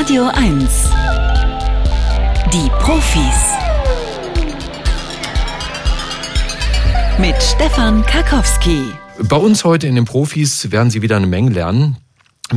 [0.00, 0.90] Radio 1.
[2.52, 3.54] Die Profis.
[7.18, 8.92] Mit Stefan Karkowski.
[9.28, 11.96] Bei uns heute in den Profis werden Sie wieder eine Menge lernen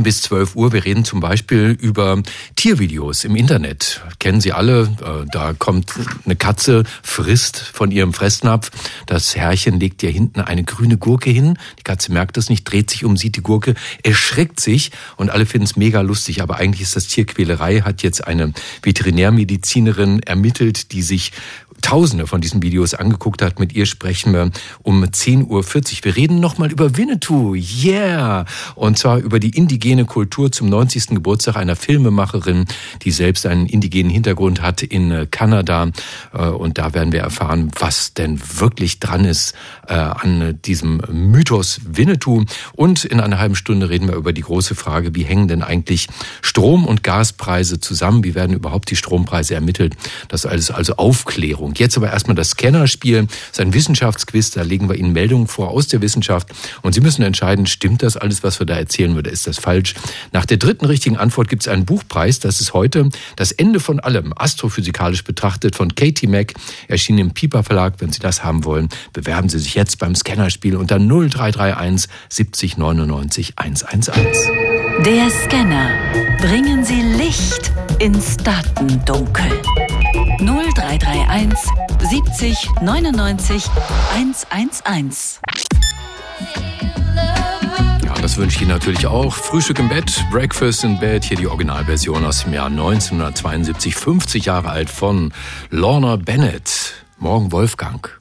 [0.02, 0.72] bis 12 Uhr.
[0.72, 2.22] Wir reden zum Beispiel über
[2.56, 4.02] Tiervideos im Internet.
[4.18, 4.82] Kennen Sie alle?
[5.02, 5.92] Äh, da kommt
[6.24, 8.70] eine Katze, frisst von ihrem Fressnapf.
[9.06, 11.58] Das Herrchen legt ihr hinten eine grüne Gurke hin.
[11.78, 15.46] Die Katze merkt das nicht, dreht sich um, sieht die Gurke, erschreckt sich und alle
[15.46, 16.42] finden es mega lustig.
[16.42, 18.52] Aber eigentlich ist das Tierquälerei, hat jetzt eine
[18.82, 21.32] Veterinärmedizinerin ermittelt, die sich
[21.84, 23.60] Tausende von diesen Videos angeguckt hat.
[23.60, 24.50] Mit ihr sprechen wir
[24.82, 25.64] um 10.40 Uhr.
[26.04, 27.54] Wir reden nochmal über Winnetou.
[27.54, 28.46] Yeah!
[28.74, 31.08] Und zwar über die indigene Kultur zum 90.
[31.08, 32.64] Geburtstag einer Filmemacherin,
[33.02, 35.90] die selbst einen indigenen Hintergrund hat in äh, Kanada.
[36.32, 39.54] Äh, und da werden wir erfahren, was denn wirklich dran ist
[39.86, 42.44] äh, an diesem Mythos Winnetou.
[42.72, 46.08] Und in einer halben Stunde reden wir über die große Frage, wie hängen denn eigentlich
[46.40, 48.24] Strom- und Gaspreise zusammen?
[48.24, 49.94] Wie werden überhaupt die Strompreise ermittelt?
[50.28, 51.73] Das alles also Aufklärung.
[51.74, 55.48] Und jetzt aber erstmal das Scannerspiel, das ist ein Wissenschaftsquiz, da legen wir Ihnen Meldungen
[55.48, 56.46] vor aus der Wissenschaft
[56.82, 59.96] und Sie müssen entscheiden, stimmt das alles, was wir da erzählen oder ist das falsch?
[60.30, 63.98] Nach der dritten richtigen Antwort gibt es einen Buchpreis, das ist heute das Ende von
[63.98, 66.54] allem, astrophysikalisch betrachtet von Katie Mack,
[66.86, 67.94] erschienen im Piper Verlag.
[67.98, 73.54] Wenn Sie das haben wollen, bewerben Sie sich jetzt beim Scannerspiel unter 0331 70 99
[73.56, 74.48] 111.
[75.04, 75.90] Der Scanner.
[76.38, 77.73] Bringen Sie Licht
[78.04, 79.50] ins Datendunkel.
[80.38, 81.58] 0331
[82.00, 83.64] 70 99
[84.14, 85.40] 111.
[88.04, 89.32] Ja, das wünsche ich Ihnen natürlich auch.
[89.32, 94.68] Frühstück im Bett, Breakfast in Bed, hier die Originalversion aus dem Jahr 1972, 50 Jahre
[94.68, 95.32] alt von
[95.70, 96.92] Lorna Bennett.
[97.16, 98.20] Morgen Wolfgang.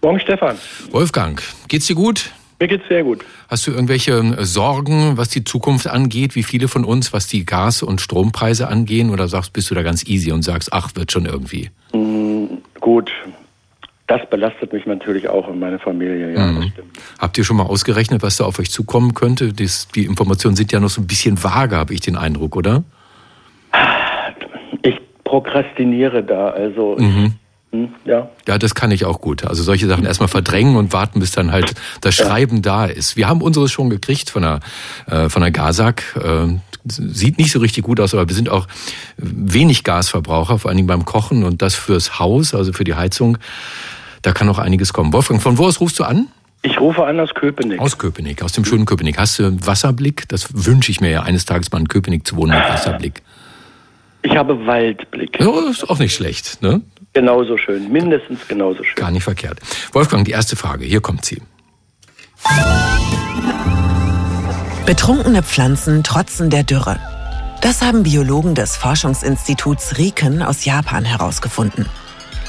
[0.00, 0.56] Morgen Stefan.
[0.92, 2.30] Wolfgang, geht's dir gut?
[2.60, 3.24] Mir geht's sehr gut.
[3.48, 7.46] Hast du irgendwelche äh, Sorgen, was die Zukunft angeht, wie viele von uns, was die
[7.46, 9.10] Gas- und Strompreise angehen?
[9.10, 11.70] Oder sagst, bist du da ganz easy und sagst, ach, wird schon irgendwie?
[11.92, 13.12] Mm, gut.
[14.08, 16.56] Das belastet mich natürlich auch und meine Familie, ja, mhm.
[16.56, 16.98] das stimmt.
[17.18, 19.52] Habt ihr schon mal ausgerechnet, was da auf euch zukommen könnte?
[19.52, 22.84] Das, die Informationen sind ja noch so ein bisschen vage, habe ich den Eindruck, oder?
[24.82, 27.14] Ich prokrastiniere da, also mhm.
[27.14, 27.34] Hm,
[28.04, 28.30] ja.
[28.46, 29.44] ja, das kann ich auch gut.
[29.44, 32.62] Also solche Sachen erstmal verdrängen und warten, bis dann halt das Schreiben ja.
[32.62, 33.16] da ist.
[33.16, 34.60] Wir haben unseres schon gekriegt von der,
[35.06, 36.16] äh, von der Gasak.
[36.22, 36.58] Äh,
[36.90, 38.66] sieht nicht so richtig gut aus, aber wir sind auch
[39.18, 43.36] wenig Gasverbraucher, vor allen Dingen beim Kochen und das fürs Haus, also für die Heizung.
[44.22, 45.12] Da kann noch einiges kommen.
[45.12, 46.28] Wolfgang, von wo aus rufst du an?
[46.62, 47.78] Ich rufe an aus Köpenick.
[47.78, 49.18] Aus Köpenick, aus dem schönen Köpenick.
[49.18, 50.28] Hast du Wasserblick?
[50.28, 53.22] Das wünsche ich mir ja eines Tages mal in Köpenick zu wohnen mit Wasserblick.
[54.22, 55.38] Ich habe Waldblick.
[55.40, 56.80] Ja, ist auch nicht schlecht, ne?
[57.12, 58.94] Genauso schön, mindestens genauso schön.
[58.94, 59.58] Gar nicht verkehrt.
[59.92, 61.42] Wolfgang, die erste Frage, hier kommt sie.
[64.86, 66.98] Betrunkene Pflanzen trotzen der Dürre.
[67.60, 71.86] Das haben Biologen des Forschungsinstituts Riken aus Japan herausgefunden.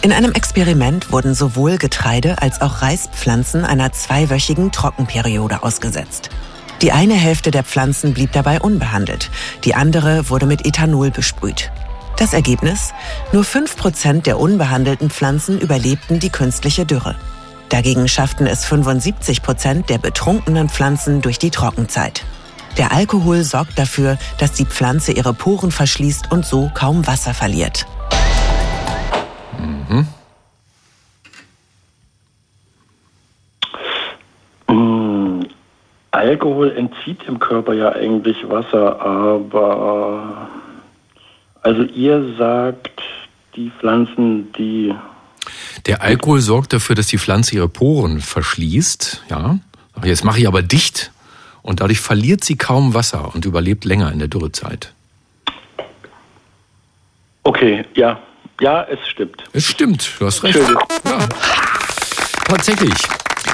[0.01, 6.29] In einem Experiment wurden sowohl Getreide als auch Reispflanzen einer zweiwöchigen Trockenperiode ausgesetzt.
[6.81, 9.29] Die eine Hälfte der Pflanzen blieb dabei unbehandelt,
[9.65, 11.71] die andere wurde mit Ethanol besprüht.
[12.19, 12.93] Das Ergebnis?
[13.31, 17.15] Nur 5% der unbehandelten Pflanzen überlebten die künstliche Dürre.
[17.69, 22.25] Dagegen schafften es 75% der betrunkenen Pflanzen durch die Trockenzeit.
[22.77, 27.85] Der Alkohol sorgt dafür, dass die Pflanze ihre Poren verschließt und so kaum Wasser verliert.
[29.57, 30.07] Mhm.
[34.67, 35.45] Mm,
[36.11, 40.49] Alkohol entzieht im Körper ja eigentlich Wasser, aber
[41.61, 43.01] also ihr sagt,
[43.55, 44.93] die Pflanzen, die...
[45.85, 49.23] Der Alkohol sorgt dafür, dass die Pflanze ihre Poren verschließt.
[49.29, 49.59] Ja,
[50.03, 51.11] jetzt mache ich aber dicht
[51.61, 54.93] und dadurch verliert sie kaum Wasser und überlebt länger in der Dürrezeit.
[57.43, 58.19] Okay, ja.
[58.61, 59.43] Ja, es stimmt.
[59.53, 60.59] Es stimmt, du hast recht.
[61.05, 61.29] Ja.
[62.43, 62.93] Tatsächlich.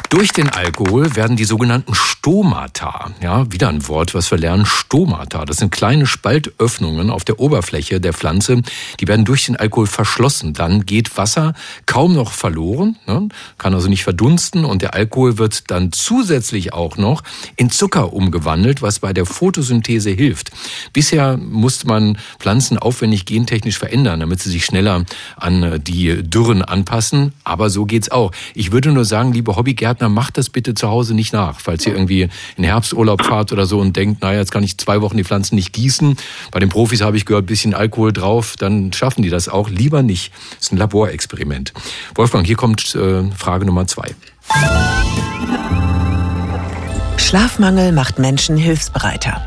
[0.10, 5.46] Durch den Alkohol werden die sogenannten Stomata, ja, wieder ein Wort, was wir lernen, Stomata.
[5.46, 8.62] Das sind kleine Spaltöffnungen auf der Oberfläche der Pflanze,
[9.00, 10.54] die werden durch den Alkohol verschlossen.
[10.54, 11.54] Dann geht Wasser
[11.86, 16.98] kaum noch verloren, ne, kann also nicht verdunsten und der Alkohol wird dann zusätzlich auch
[16.98, 17.24] noch
[17.58, 20.52] in Zucker umgewandelt, was bei der Photosynthese hilft.
[20.94, 25.04] Bisher musste man Pflanzen aufwendig gentechnisch verändern, damit sie sich schneller
[25.36, 28.32] an die Dürren anpassen, aber so geht's auch.
[28.54, 31.86] Ich würde nur sagen, liebe Hobbygärtner, Gärtner, macht das bitte zu Hause nicht nach, falls
[31.86, 35.18] ihr irgendwie in Herbsturlaub fahrt oder so und denkt, naja, jetzt kann ich zwei Wochen
[35.18, 36.18] die Pflanzen nicht gießen.
[36.52, 39.70] Bei den Profis habe ich gehört, bisschen Alkohol drauf, dann schaffen die das auch.
[39.70, 40.32] Lieber nicht.
[40.52, 41.74] Das ist ein Laborexperiment.
[42.16, 44.16] Wolfgang, hier kommt äh, Frage Nummer zwei.
[47.18, 49.42] Schlafmangel macht Menschen hilfsbereiter.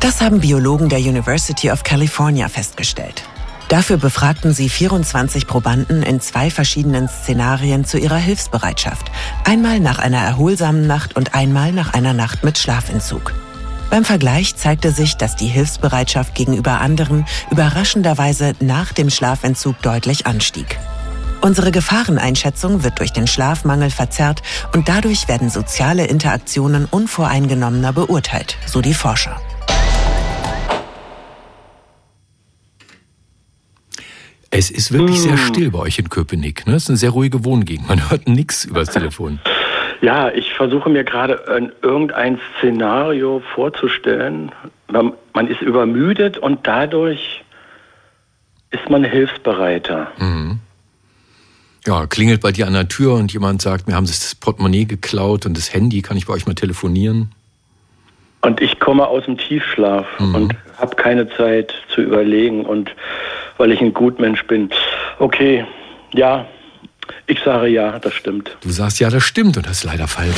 [0.00, 3.24] Das haben Biologen der University of California festgestellt.
[3.74, 9.10] Dafür befragten sie 24 Probanden in zwei verschiedenen Szenarien zu ihrer Hilfsbereitschaft.
[9.42, 13.34] Einmal nach einer erholsamen Nacht und einmal nach einer Nacht mit Schlafentzug.
[13.90, 20.78] Beim Vergleich zeigte sich, dass die Hilfsbereitschaft gegenüber anderen überraschenderweise nach dem Schlafentzug deutlich anstieg.
[21.40, 28.80] Unsere Gefahreneinschätzung wird durch den Schlafmangel verzerrt und dadurch werden soziale Interaktionen unvoreingenommener beurteilt, so
[28.80, 29.40] die Forscher.
[34.56, 36.64] Es ist wirklich sehr still bei euch in Köpenick.
[36.64, 36.74] Ne?
[36.74, 37.88] Es ist eine sehr ruhige Wohngegend.
[37.88, 39.40] Man hört nichts übers Telefon.
[40.00, 41.40] Ja, ich versuche mir gerade
[41.82, 44.52] irgendein Szenario vorzustellen.
[44.88, 47.42] Man, man, ist übermüdet und dadurch
[48.70, 50.12] ist man hilfsbereiter.
[50.18, 50.60] Mhm.
[51.84, 54.84] Ja, klingelt bei dir an der Tür und jemand sagt, mir haben sie das Portemonnaie
[54.84, 57.32] geklaut und das Handy, kann ich bei euch mal telefonieren?
[58.42, 60.34] Und ich komme aus dem Tiefschlaf mhm.
[60.34, 62.94] und habe keine Zeit zu überlegen und
[63.58, 64.70] weil ich ein Gutmensch bin.
[65.18, 65.64] Okay,
[66.12, 66.46] ja,
[67.26, 68.56] ich sage ja, das stimmt.
[68.60, 70.36] Du sagst ja, das stimmt und das ist leider falsch.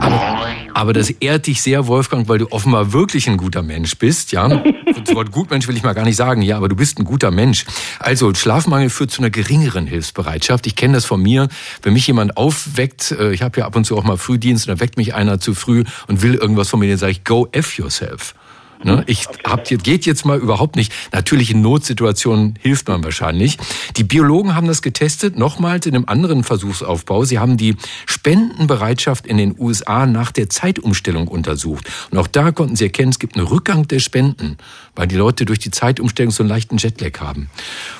[0.00, 4.32] Aber, aber das ehrt dich sehr, Wolfgang, weil du offenbar wirklich ein guter Mensch bist,
[4.32, 4.48] ja.
[5.04, 7.30] Das Wort Gutmensch will ich mal gar nicht sagen, ja, aber du bist ein guter
[7.30, 7.64] Mensch.
[8.00, 10.66] Also Schlafmangel führt zu einer geringeren Hilfsbereitschaft.
[10.66, 11.48] Ich kenne das von mir.
[11.82, 14.72] Wenn mich jemand aufweckt, äh, ich habe ja ab und zu auch mal Frühdienst, und
[14.72, 17.48] dann weckt mich einer zu früh und will irgendwas von mir, dann sage ich, go
[17.52, 18.34] F yourself.
[18.82, 19.02] Ne?
[19.06, 20.92] Ich hab, geht jetzt mal überhaupt nicht.
[21.12, 23.58] Natürlich in Notsituationen hilft man wahrscheinlich.
[23.96, 27.24] Die Biologen haben das getestet, nochmals in einem anderen Versuchsaufbau.
[27.24, 27.76] Sie haben die
[28.06, 31.90] Spendenbereitschaft in den USA nach der Zeitumstellung untersucht.
[32.10, 34.58] Und auch da konnten sie erkennen, es gibt einen Rückgang der Spenden,
[34.94, 37.50] weil die Leute durch die Zeitumstellung so einen leichten Jetlag haben.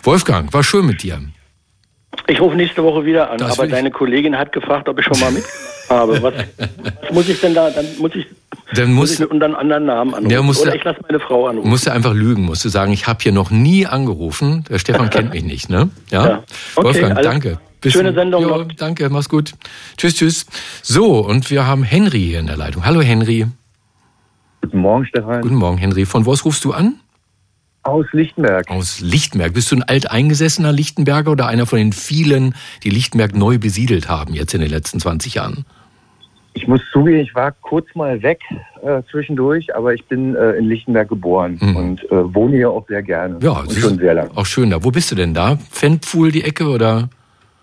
[0.02, 1.20] Wolfgang, war schön mit dir.
[2.26, 5.18] Ich rufe nächste Woche wieder an, das aber deine Kollegin hat gefragt, ob ich schon
[5.20, 6.22] mal mitgemacht habe.
[6.22, 7.70] Was, was, muss ich denn da?
[7.70, 8.26] Dann muss ich,
[8.74, 10.30] dann muss, muss ich unter einem anderen Namen anrufen.
[10.30, 11.68] Ja, Oder ich lasse meine Frau anrufen.
[11.68, 14.64] Musst du einfach lügen, musst du sagen, ich habe hier noch nie angerufen.
[14.68, 15.90] Der Stefan kennt mich nicht, ne?
[16.10, 16.26] Ja.
[16.26, 16.44] ja.
[16.74, 17.58] Okay, Wolfgang, danke.
[17.80, 18.64] Bis Schöne Sendung jo.
[18.76, 19.52] Danke, mach's gut.
[19.96, 20.46] Tschüss, tschüss.
[20.82, 22.84] So, und wir haben Henry hier in der Leitung.
[22.84, 23.46] Hallo Henry.
[24.62, 25.42] Guten Morgen, Stefan.
[25.42, 26.04] Guten Morgen, Henry.
[26.04, 26.96] Von wo rufst du an?
[27.84, 28.68] Aus Lichtenberg.
[28.70, 29.54] Aus Lichtenberg.
[29.54, 34.34] Bist du ein alteingesessener Lichtenberger oder einer von den vielen, die Lichtenberg neu besiedelt haben,
[34.34, 35.64] jetzt in den letzten 20 Jahren?
[36.58, 38.40] Ich muss zugeben, ich war kurz mal weg
[38.82, 41.76] äh, zwischendurch, aber ich bin äh, in Lichtenberg geboren mhm.
[41.76, 43.38] und äh, wohne hier auch sehr gerne.
[43.40, 44.30] Ja, und schon sehr lange.
[44.34, 44.82] Auch schön da.
[44.82, 45.56] Wo bist du denn da?
[45.70, 47.08] Fenpfuhl die Ecke oder?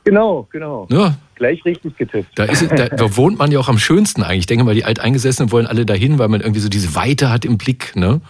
[0.05, 0.87] Genau, genau.
[0.89, 1.15] Ja.
[1.35, 2.29] Gleich richtig getippt.
[2.35, 4.39] Da, ist, da, da wohnt man ja auch am schönsten eigentlich.
[4.39, 7.43] Ich denke mal, die Alteingesessenen wollen alle dahin, weil man irgendwie so diese Weite hat
[7.43, 8.21] im Blick, ne?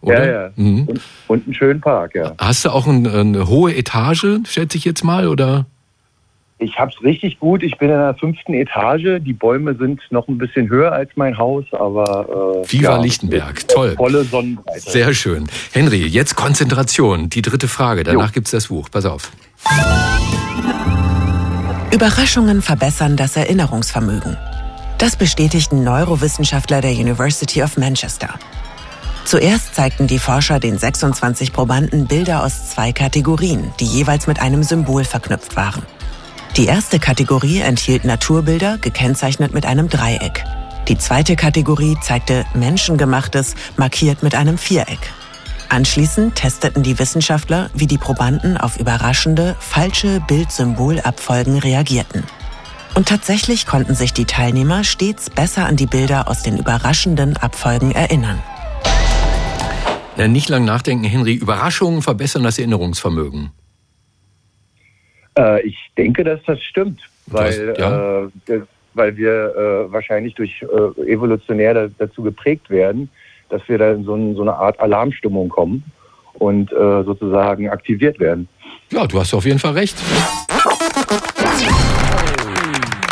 [0.00, 0.26] Oder?
[0.26, 0.50] Ja, ja.
[0.56, 0.88] Mhm.
[0.88, 2.32] Und, und, einen schönen Park, ja.
[2.38, 5.66] Hast du auch ein, eine hohe Etage, schätze ich jetzt mal, oder?
[6.62, 7.62] Ich habe es richtig gut.
[7.64, 9.20] Ich bin in der fünften Etage.
[9.20, 12.62] Die Bäume sind noch ein bisschen höher als mein Haus, aber.
[12.64, 13.94] Äh, Viva ja, Lichtenberg, toll.
[13.96, 14.80] Volle Sonnenbreite.
[14.80, 15.48] Sehr schön.
[15.72, 17.28] Henry, jetzt Konzentration.
[17.30, 18.04] Die dritte Frage.
[18.04, 18.88] Danach gibt es das Buch.
[18.90, 19.32] Pass auf.
[21.92, 24.36] Überraschungen verbessern das Erinnerungsvermögen.
[24.98, 28.30] Das bestätigten Neurowissenschaftler der University of Manchester.
[29.24, 34.62] Zuerst zeigten die Forscher den 26 Probanden Bilder aus zwei Kategorien, die jeweils mit einem
[34.62, 35.82] Symbol verknüpft waren.
[36.58, 40.44] Die erste Kategorie enthielt Naturbilder, gekennzeichnet mit einem Dreieck.
[40.86, 44.98] Die zweite Kategorie zeigte Menschengemachtes, markiert mit einem Viereck.
[45.70, 52.24] Anschließend testeten die Wissenschaftler, wie die Probanden auf überraschende, falsche Bildsymbolabfolgen reagierten.
[52.94, 57.92] Und tatsächlich konnten sich die Teilnehmer stets besser an die Bilder aus den überraschenden Abfolgen
[57.92, 58.42] erinnern.
[60.18, 61.32] Nicht lang nachdenken, Henry.
[61.32, 63.52] Überraschungen verbessern das Erinnerungsvermögen.
[65.38, 68.22] Äh, ich denke, dass das stimmt, weil, das, ja.
[68.48, 68.60] äh,
[68.94, 69.54] weil wir
[69.88, 73.08] äh, wahrscheinlich durch äh, evolutionär da, dazu geprägt werden,
[73.48, 75.84] dass wir da in so, ein, so eine Art Alarmstimmung kommen
[76.34, 78.48] und äh, sozusagen aktiviert werden.
[78.90, 79.96] Ja, du hast auf jeden Fall recht.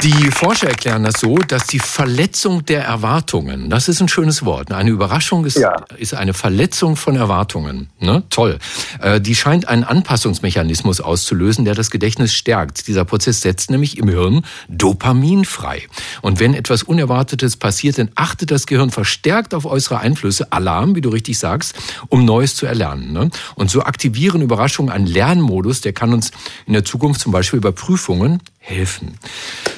[0.02, 4.72] Die Forscher erklären das so, dass die Verletzung der Erwartungen, das ist ein schönes Wort,
[4.72, 5.76] eine Überraschung ist, ja.
[5.98, 7.90] ist eine Verletzung von Erwartungen.
[7.98, 8.22] Ne?
[8.30, 8.58] Toll.
[9.02, 12.88] Äh, die scheint einen Anpassungsmechanismus auszulösen, der das Gedächtnis stärkt.
[12.88, 15.82] Dieser Prozess setzt nämlich im Hirn Dopamin frei.
[16.22, 21.02] Und wenn etwas Unerwartetes passiert, dann achtet das Gehirn verstärkt auf äußere Einflüsse, Alarm, wie
[21.02, 21.74] du richtig sagst,
[22.08, 23.12] um Neues zu erlernen.
[23.12, 23.28] Ne?
[23.54, 26.30] Und so aktivieren Überraschungen einen Lernmodus, der kann uns
[26.66, 29.18] in der Zukunft zum Beispiel über Prüfungen helfen.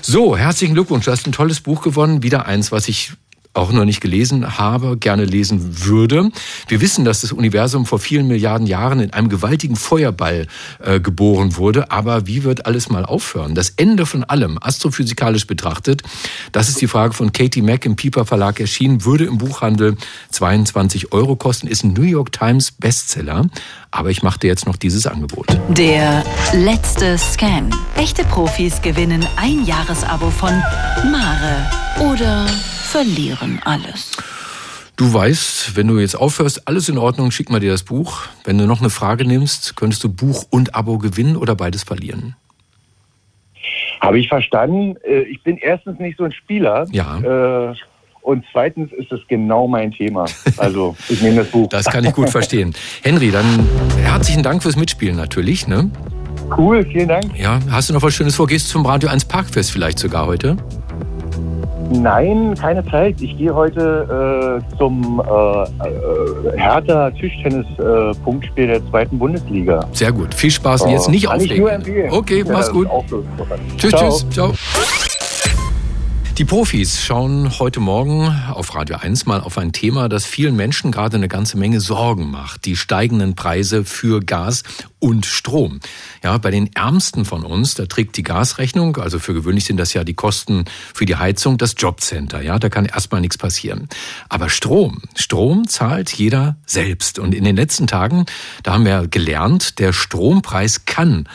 [0.03, 1.07] So, herzlichen Glückwunsch.
[1.07, 2.23] Du hast ein tolles Buch gewonnen.
[2.23, 3.12] Wieder eins, was ich
[3.55, 6.31] auch noch nicht gelesen habe, gerne lesen würde.
[6.69, 10.47] Wir wissen, dass das Universum vor vielen Milliarden Jahren in einem gewaltigen Feuerball
[10.79, 11.91] äh, geboren wurde.
[11.91, 13.55] Aber wie wird alles mal aufhören?
[13.55, 16.03] Das Ende von allem, astrophysikalisch betrachtet,
[16.53, 19.97] das ist die Frage von Katie Mack im Piper Verlag erschienen, würde im Buchhandel
[20.31, 23.47] 22 Euro kosten, ist ein New York Times Bestseller.
[23.91, 25.47] Aber ich mache dir jetzt noch dieses Angebot.
[25.69, 27.69] Der letzte Scan.
[27.97, 30.63] Echte Profis gewinnen ein Jahresabo von
[31.11, 32.47] Mare oder
[32.93, 34.13] verlieren alles.
[34.97, 38.25] Du weißt, wenn du jetzt aufhörst, alles in Ordnung, schick mal dir das Buch.
[38.45, 42.37] Wenn du noch eine Frage nimmst, könntest du Buch und Abo gewinnen oder beides verlieren.
[44.03, 44.97] Habe ich verstanden.
[45.09, 46.87] Äh, ich bin erstens nicht so ein Spieler.
[46.93, 47.71] Ja.
[47.71, 47.75] Äh,
[48.21, 50.27] und zweitens ist es genau mein Thema.
[50.59, 51.71] Also ich nehme das Buch.
[51.71, 52.75] Das kann ich gut verstehen.
[53.03, 53.67] Henry, dann
[54.03, 55.67] herzlichen Dank fürs Mitspielen natürlich.
[55.67, 55.91] Ne?
[56.57, 57.25] Cool, vielen Dank.
[57.39, 58.47] Ja, hast du noch was Schönes vor?
[58.47, 60.59] Gehst du zum Radio 1 Parkfest vielleicht sogar heute?
[61.91, 63.21] Nein, keine Zeit.
[63.21, 69.87] Ich gehe heute äh, zum äh, äh, Hertha Tischtennis-Punktspiel äh, der zweiten Bundesliga.
[69.93, 70.35] Sehr gut.
[70.35, 70.87] Viel Spaß.
[70.89, 71.29] Jetzt nicht.
[71.31, 72.11] Ich nur empfehlen.
[72.12, 72.89] Okay, mach's gut.
[73.09, 73.23] So
[73.77, 74.11] tschüss, Ciao.
[74.11, 74.31] tschüss.
[74.31, 74.53] Ciao.
[76.39, 80.91] Die Profis schauen heute Morgen auf Radio 1 mal auf ein Thema, das vielen Menschen
[80.91, 82.65] gerade eine ganze Menge Sorgen macht.
[82.65, 84.62] Die steigenden Preise für Gas
[84.99, 85.81] und Strom.
[86.25, 89.93] Ja, bei den Ärmsten von uns, da trägt die Gasrechnung, also für gewöhnlich sind das
[89.93, 92.41] ja die Kosten für die Heizung, das Jobcenter.
[92.41, 93.87] Ja, da kann erstmal nichts passieren.
[94.31, 97.19] Aber Strom, Strom zahlt jeder selbst.
[97.19, 98.25] Und in den letzten Tagen,
[98.62, 101.29] da haben wir gelernt, der Strompreis kann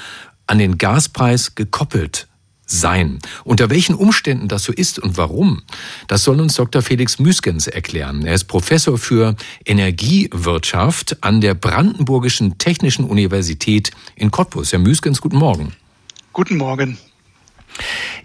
[0.48, 2.28] an den Gaspreis gekoppelt
[2.68, 3.20] sein.
[3.44, 5.64] Unter welchen Umständen das so ist und warum,
[6.08, 6.82] das soll uns Dr.
[6.82, 8.26] Felix Müskens erklären.
[8.26, 14.72] Er ist Professor für Energiewirtschaft an der Brandenburgischen Technischen Universität in Cottbus.
[14.72, 15.74] Herr Müskens, guten Morgen.
[16.34, 16.98] Guten Morgen.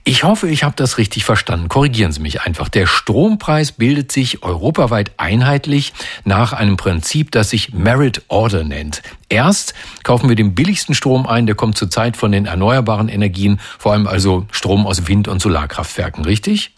[0.04, 1.68] Ich hoffe, ich habe das richtig verstanden.
[1.68, 2.68] Korrigieren Sie mich einfach.
[2.68, 5.92] Der Strompreis bildet sich europaweit einheitlich
[6.24, 9.02] nach einem Prinzip, das sich Merit Order nennt.
[9.28, 13.92] Erst kaufen wir den billigsten Strom ein, der kommt zurzeit von den erneuerbaren Energien, vor
[13.92, 16.72] allem also Strom aus Wind- und Solarkraftwerken, richtig?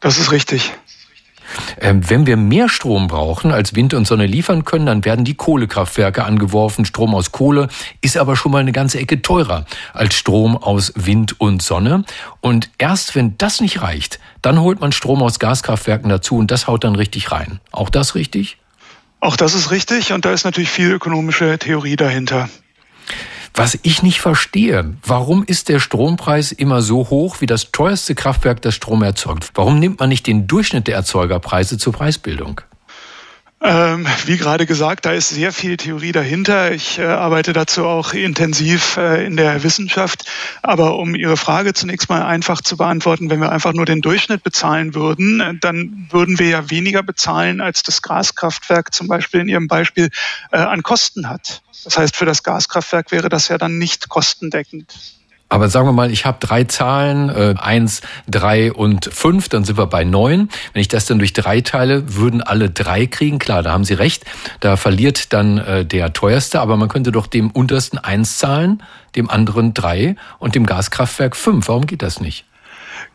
[0.00, 0.72] Das ist richtig.
[1.80, 5.34] Ähm, wenn wir mehr Strom brauchen, als Wind und Sonne liefern können, dann werden die
[5.34, 6.84] Kohlekraftwerke angeworfen.
[6.84, 7.68] Strom aus Kohle
[8.00, 12.04] ist aber schon mal eine ganze Ecke teurer als Strom aus Wind und Sonne.
[12.40, 16.66] Und erst wenn das nicht reicht, dann holt man Strom aus Gaskraftwerken dazu und das
[16.66, 17.60] haut dann richtig rein.
[17.70, 18.58] Auch das richtig?
[19.20, 22.48] Auch das ist richtig und da ist natürlich viel ökonomische Theorie dahinter.
[23.58, 28.62] Was ich nicht verstehe, warum ist der Strompreis immer so hoch wie das teuerste Kraftwerk,
[28.62, 29.50] das Strom erzeugt?
[29.54, 32.60] Warum nimmt man nicht den Durchschnitt der Erzeugerpreise zur Preisbildung?
[33.60, 36.70] Ähm, wie gerade gesagt, da ist sehr viel Theorie dahinter.
[36.70, 40.26] Ich äh, arbeite dazu auch intensiv äh, in der Wissenschaft.
[40.62, 44.44] Aber um Ihre Frage zunächst mal einfach zu beantworten, wenn wir einfach nur den Durchschnitt
[44.44, 49.48] bezahlen würden, äh, dann würden wir ja weniger bezahlen, als das Gaskraftwerk zum Beispiel in
[49.48, 50.10] Ihrem Beispiel
[50.52, 51.62] äh, an Kosten hat.
[51.84, 55.17] Das heißt, für das Gaskraftwerk wäre das ja dann nicht kostendeckend.
[55.48, 59.78] Aber sagen wir mal, ich habe drei Zahlen, äh, eins, drei und fünf, dann sind
[59.78, 60.50] wir bei neun.
[60.72, 63.38] Wenn ich das dann durch drei teile, würden alle drei kriegen.
[63.38, 64.24] Klar, da haben Sie recht.
[64.60, 68.82] Da verliert dann äh, der teuerste, aber man könnte doch dem untersten eins zahlen,
[69.16, 71.68] dem anderen drei und dem Gaskraftwerk fünf.
[71.68, 72.44] Warum geht das nicht?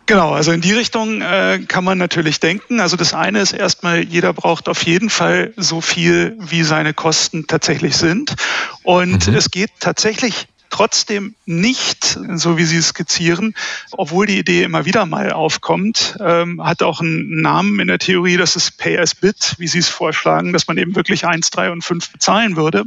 [0.06, 2.82] Genau, also in die Richtung äh, kann man natürlich denken.
[2.82, 7.48] Also das eine ist erstmal, jeder braucht auf jeden Fall so viel, wie seine Kosten
[7.48, 8.36] tatsächlich sind.
[8.84, 9.36] Und mhm.
[9.36, 13.54] es geht tatsächlich trotzdem nicht, so wie Sie skizzieren,
[13.92, 18.38] obwohl die Idee immer wieder mal aufkommt, ähm, hat auch einen Namen in der Theorie,
[18.38, 21.70] das ist Pay as Bit, wie Sie es vorschlagen, dass man eben wirklich eins, drei
[21.70, 22.86] und fünf bezahlen würde.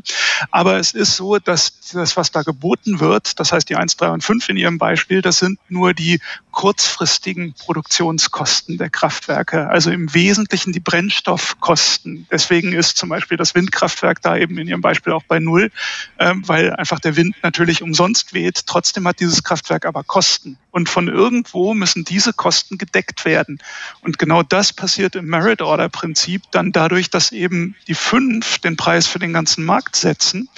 [0.51, 4.09] Aber es ist so, dass das, was da geboten wird, das heißt die eins, drei
[4.09, 6.19] und fünf in Ihrem Beispiel, das sind nur die
[6.51, 12.27] kurzfristigen Produktionskosten der Kraftwerke, also im Wesentlichen die Brennstoffkosten.
[12.33, 15.71] Deswegen ist zum Beispiel das Windkraftwerk da eben in Ihrem Beispiel auch bei Null,
[16.19, 18.67] ähm, weil einfach der Wind natürlich umsonst weht.
[18.67, 20.59] Trotzdem hat dieses Kraftwerk aber Kosten.
[20.71, 23.59] Und von irgendwo müssen diese Kosten gedeckt werden.
[24.03, 28.77] Und genau das passiert im Merit Order Prinzip dann dadurch, dass eben die fünf den
[28.77, 30.49] Preis für den ganzen Markt setzen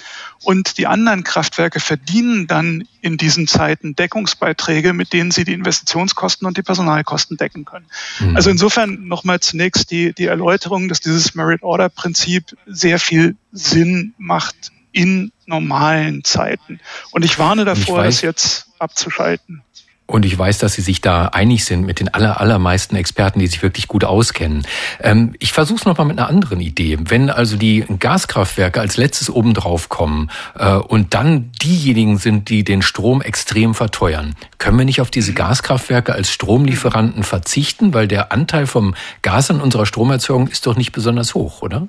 [0.43, 6.47] und die anderen Kraftwerke verdienen dann in diesen Zeiten Deckungsbeiträge, mit denen sie die Investitionskosten
[6.47, 7.87] und die Personalkosten decken können.
[8.21, 8.37] Mhm.
[8.37, 14.15] Also insofern nochmal zunächst die, die Erläuterung, dass dieses Merit Order Prinzip sehr viel Sinn
[14.19, 16.81] macht in normalen Zeiten.
[17.11, 19.63] Und ich warne davor, ich das jetzt abzuschalten.
[20.11, 23.47] Und ich weiß, dass Sie sich da einig sind mit den aller, allermeisten Experten, die
[23.47, 24.67] sich wirklich gut auskennen.
[25.01, 26.97] Ähm, ich versuche es nochmal mit einer anderen Idee.
[26.99, 32.81] Wenn also die Gaskraftwerke als letztes obendrauf kommen äh, und dann diejenigen sind, die den
[32.81, 38.67] Strom extrem verteuern, können wir nicht auf diese Gaskraftwerke als Stromlieferanten verzichten, weil der Anteil
[38.67, 41.87] vom Gas an unserer Stromerzeugung ist doch nicht besonders hoch, oder?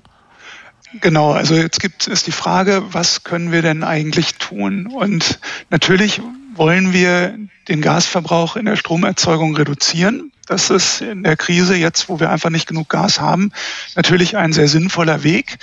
[1.02, 4.88] Genau, also jetzt gibt es die Frage, was können wir denn eigentlich tun?
[4.88, 6.22] Und natürlich
[6.56, 10.32] wollen wir den Gasverbrauch in der Stromerzeugung reduzieren.
[10.48, 13.52] Das ist in der Krise jetzt, wo wir einfach nicht genug Gas haben,
[13.96, 15.60] natürlich ein sehr sinnvoller Weg.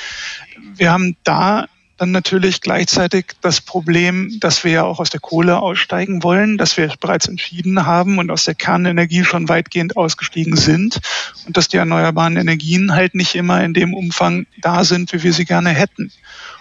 [0.76, 1.66] Wir haben da
[1.97, 6.76] dann natürlich gleichzeitig das Problem, dass wir ja auch aus der Kohle aussteigen wollen, dass
[6.76, 11.00] wir bereits entschieden haben und aus der Kernenergie schon weitgehend ausgestiegen sind
[11.47, 15.33] und dass die erneuerbaren Energien halt nicht immer in dem Umfang da sind, wie wir
[15.33, 16.12] sie gerne hätten.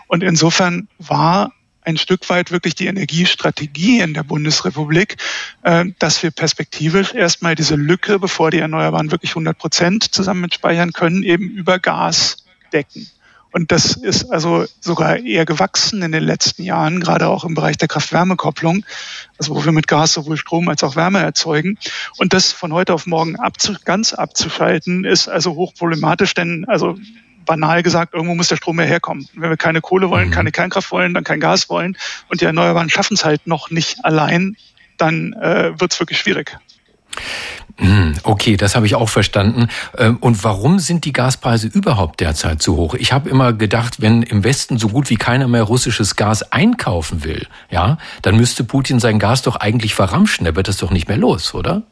[0.07, 1.51] Und insofern war
[1.81, 5.17] ein Stück weit wirklich die Energiestrategie in der Bundesrepublik,
[5.63, 10.53] äh, dass wir perspektivisch erstmal diese Lücke, bevor die Erneuerbaren wirklich 100 Prozent zusammen mit
[10.55, 13.07] speichern können, eben über Gas decken.
[13.55, 17.77] Und das ist also sogar eher gewachsen in den letzten Jahren, gerade auch im Bereich
[17.77, 18.85] der Kraft-Wärme-Kopplung,
[19.37, 21.77] also wo wir mit Gas sowohl Strom als auch Wärme erzeugen.
[22.17, 26.97] Und das von heute auf morgen abzu ganz abzuschalten, ist also hochproblematisch, denn also
[27.45, 29.29] banal gesagt, irgendwo muss der Strom mehr herkommen.
[29.35, 30.33] Wenn wir keine Kohle wollen, mhm.
[30.33, 31.97] keine Kernkraft wollen, dann kein Gas wollen
[32.27, 34.57] und die Erneuerbaren schaffen es halt noch nicht allein,
[34.97, 36.57] dann äh, wird es wirklich schwierig.
[37.77, 39.67] Hm, okay, das habe ich auch verstanden.
[39.97, 42.93] Ähm, und warum sind die Gaspreise überhaupt derzeit so hoch?
[42.93, 47.25] Ich habe immer gedacht, wenn im Westen so gut wie keiner mehr russisches Gas einkaufen
[47.25, 50.45] will, ja, dann müsste Putin sein Gas doch eigentlich verramschen.
[50.45, 51.83] Da wird das doch nicht mehr los, oder?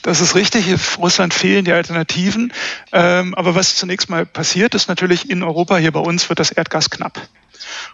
[0.00, 0.68] Das ist richtig.
[0.68, 2.52] In Russland fehlen die Alternativen.
[2.92, 6.50] Ähm, aber was zunächst mal passiert, ist natürlich in Europa, hier bei uns, wird das
[6.50, 7.20] Erdgas knapp.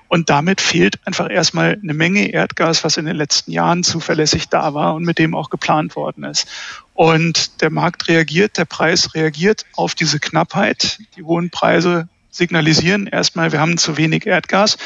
[0.09, 4.75] Und damit fehlt einfach erstmal eine Menge Erdgas, was in den letzten Jahren zuverlässig da
[4.75, 6.49] war und mit dem auch geplant worden ist.
[6.95, 10.99] Und der Markt reagiert, der Preis reagiert auf diese Knappheit.
[11.17, 14.79] Die hohen Preise signalisieren erstmal, wir haben zu wenig Erdgas.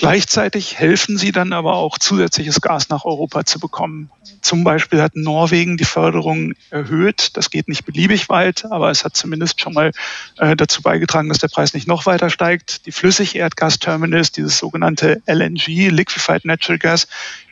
[0.00, 4.08] Gleichzeitig helfen sie dann aber auch zusätzliches Gas nach Europa zu bekommen.
[4.40, 7.36] Zum Beispiel hat Norwegen die Förderung erhöht.
[7.36, 9.92] Das geht nicht beliebig weit, aber es hat zumindest schon mal
[10.38, 12.86] äh, dazu beigetragen, dass der Preis nicht noch weiter steigt.
[12.86, 17.06] Die Flüssig-Erdgasterminals, dieses sogenannte LNG, Liquefied Natural Gas,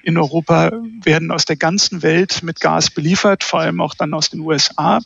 [0.08, 0.72] in Europa
[1.04, 5.00] werden aus der ganzen Welt mit Gas beliefert, vor allem auch dann aus den USA.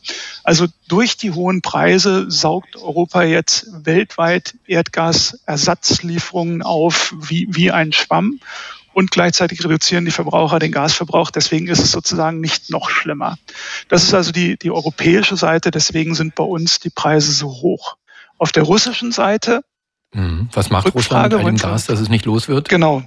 [0.44, 8.38] Also durch die hohen Preise saugt Europa jetzt weltweit Erdgasersatzlieferungen auf wie, wie ein Schwamm.
[8.92, 11.32] Und gleichzeitig reduzieren die Verbraucher den Gasverbrauch.
[11.32, 13.38] Deswegen ist es sozusagen nicht noch schlimmer.
[13.88, 15.72] Das ist also die, die europäische Seite.
[15.72, 17.96] Deswegen sind bei uns die Preise so hoch.
[18.38, 19.64] Auf der russischen Seite.
[20.12, 20.48] Mhm.
[20.52, 22.68] Was macht Rückfrage, Russland mit dem Gas, dass es nicht los wird?
[22.68, 23.02] Genau.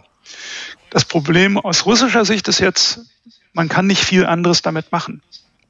[0.90, 3.02] Das Problem aus russischer Sicht ist jetzt,
[3.54, 5.22] man kann nicht viel anderes damit machen.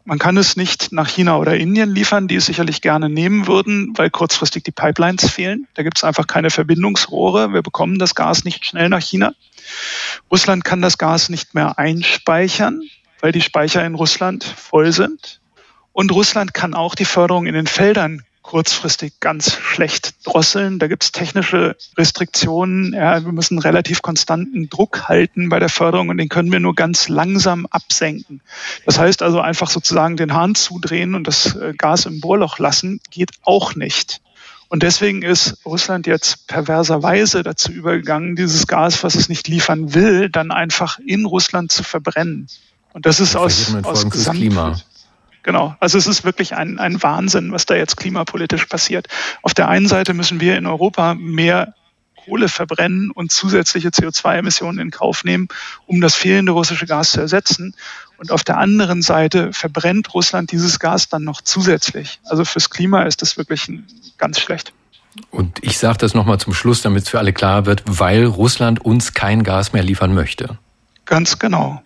[0.08, 3.94] Man kann es nicht nach China oder Indien liefern, die es sicherlich gerne nehmen würden,
[3.96, 5.68] weil kurzfristig die Pipelines fehlen.
[5.74, 7.54] Da gibt es einfach keine Verbindungsrohre.
[7.54, 9.34] Wir bekommen das Gas nicht schnell nach China.
[10.30, 12.84] Russland kann das Gas nicht mehr einspeichern,
[13.20, 15.42] weil die Speicher in Russland voll sind.
[15.92, 20.78] Und Russland kann auch die Förderung in den Feldern kurzfristig ganz schlecht drosseln.
[20.78, 22.94] Da gibt es technische Restriktionen.
[22.94, 26.76] Ja, wir müssen relativ konstanten Druck halten bei der Förderung und den können wir nur
[26.76, 28.42] ganz langsam absenken.
[28.86, 33.00] Das heißt also einfach sozusagen den Hahn zudrehen und das äh, Gas im Bohrloch lassen,
[33.10, 34.22] geht auch nicht.
[34.68, 40.30] Und deswegen ist Russland jetzt perverserweise dazu übergegangen, dieses Gas, was es nicht liefern will,
[40.30, 42.48] dann einfach in Russland zu verbrennen.
[42.94, 44.80] Und das ist aus, aus Gesamt Klima.
[45.46, 45.76] Genau.
[45.80, 49.08] Also es ist wirklich ein, ein Wahnsinn, was da jetzt klimapolitisch passiert.
[49.44, 51.76] Auf der einen Seite müssen wir in Europa mehr
[52.26, 55.48] Kohle verbrennen und zusätzliche CO2-Emissionen in Kauf nehmen,
[55.86, 57.76] um das fehlende russische Gas zu ersetzen.
[58.18, 62.20] Und auf der anderen Seite verbrennt Russland dieses Gas dann noch zusätzlich.
[62.26, 63.70] Also fürs Klima ist das wirklich
[64.18, 64.74] ganz schlecht.
[65.30, 68.84] Und ich sage das nochmal zum Schluss, damit es für alle klar wird, weil Russland
[68.84, 70.58] uns kein Gas mehr liefern möchte.
[71.06, 71.84] Ganz genau.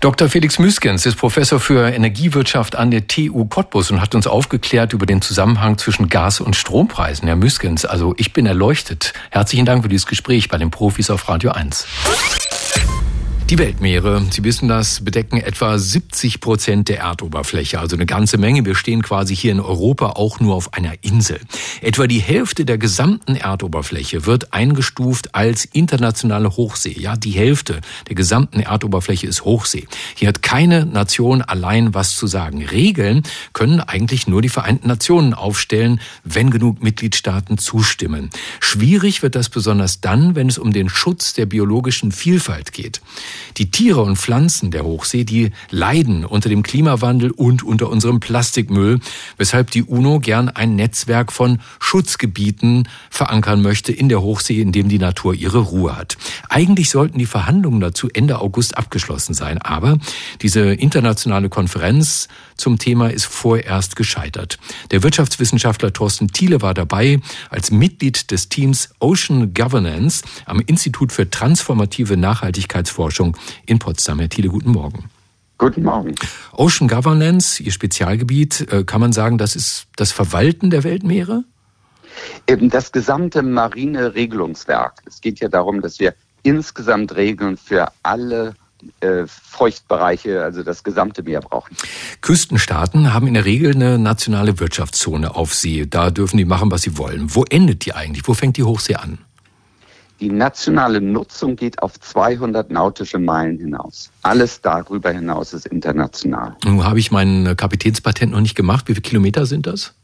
[0.00, 0.30] Dr.
[0.30, 5.04] Felix Müskens ist Professor für Energiewirtschaft an der TU Cottbus und hat uns aufgeklärt über
[5.04, 7.28] den Zusammenhang zwischen Gas- und Strompreisen.
[7.28, 9.12] Herr Müskens, also ich bin erleuchtet.
[9.30, 11.86] Herzlichen Dank für dieses Gespräch bei den Profis auf Radio 1.
[13.50, 18.64] Die Weltmeere, Sie wissen das, bedecken etwa 70 Prozent der Erdoberfläche, also eine ganze Menge.
[18.64, 21.40] Wir stehen quasi hier in Europa auch nur auf einer Insel.
[21.80, 26.94] Etwa die Hälfte der gesamten Erdoberfläche wird eingestuft als internationale Hochsee.
[26.96, 29.88] Ja, die Hälfte der gesamten Erdoberfläche ist Hochsee.
[30.14, 32.64] Hier hat keine Nation allein was zu sagen.
[32.64, 38.30] Regeln können eigentlich nur die Vereinten Nationen aufstellen, wenn genug Mitgliedstaaten zustimmen.
[38.60, 43.00] Schwierig wird das besonders dann, wenn es um den Schutz der biologischen Vielfalt geht.
[43.56, 49.00] Die Tiere und Pflanzen der Hochsee, die leiden unter dem Klimawandel und unter unserem Plastikmüll,
[49.36, 54.88] weshalb die UNO gern ein Netzwerk von Schutzgebieten verankern möchte in der Hochsee, in dem
[54.88, 56.16] die Natur ihre Ruhe hat.
[56.48, 59.98] Eigentlich sollten die Verhandlungen dazu Ende August abgeschlossen sein, aber
[60.42, 64.58] diese internationale Konferenz zum Thema ist vorerst gescheitert.
[64.90, 71.28] Der Wirtschaftswissenschaftler Thorsten Thiele war dabei als Mitglied des Teams Ocean Governance am Institut für
[71.30, 73.29] transformative Nachhaltigkeitsforschung
[73.66, 74.18] in Potsdam.
[74.18, 75.10] Herr Thiele, guten Morgen.
[75.58, 76.14] Guten Morgen.
[76.52, 81.44] Ocean Governance, Ihr Spezialgebiet, äh, kann man sagen, das ist das Verwalten der Weltmeere?
[82.46, 85.02] Eben das gesamte marine Regelungswerk.
[85.06, 88.54] Es geht ja darum, dass wir insgesamt Regeln für alle
[89.00, 91.76] äh, Feuchtbereiche, also das gesamte Meer brauchen.
[92.22, 95.86] Küstenstaaten haben in der Regel eine nationale Wirtschaftszone auf See.
[95.86, 97.34] Da dürfen die machen, was sie wollen.
[97.34, 98.26] Wo endet die eigentlich?
[98.26, 99.18] Wo fängt die Hochsee an?
[100.20, 104.10] Die nationale Nutzung geht auf 200 nautische Meilen hinaus.
[104.22, 106.56] Alles darüber hinaus ist international.
[106.64, 108.88] Nun habe ich mein Kapitänspatent noch nicht gemacht.
[108.88, 109.94] Wie viele Kilometer sind das?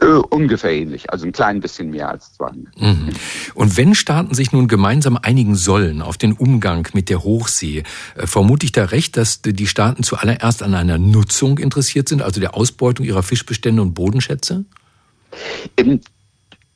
[0.00, 2.80] Äh, ungefähr ähnlich, also ein klein bisschen mehr als 200.
[2.80, 3.10] Mhm.
[3.54, 7.82] Und wenn Staaten sich nun gemeinsam einigen sollen auf den Umgang mit der Hochsee,
[8.16, 12.40] äh, vermute ich da recht, dass die Staaten zuallererst an einer Nutzung interessiert sind, also
[12.40, 14.64] der Ausbeutung ihrer Fischbestände und Bodenschätze?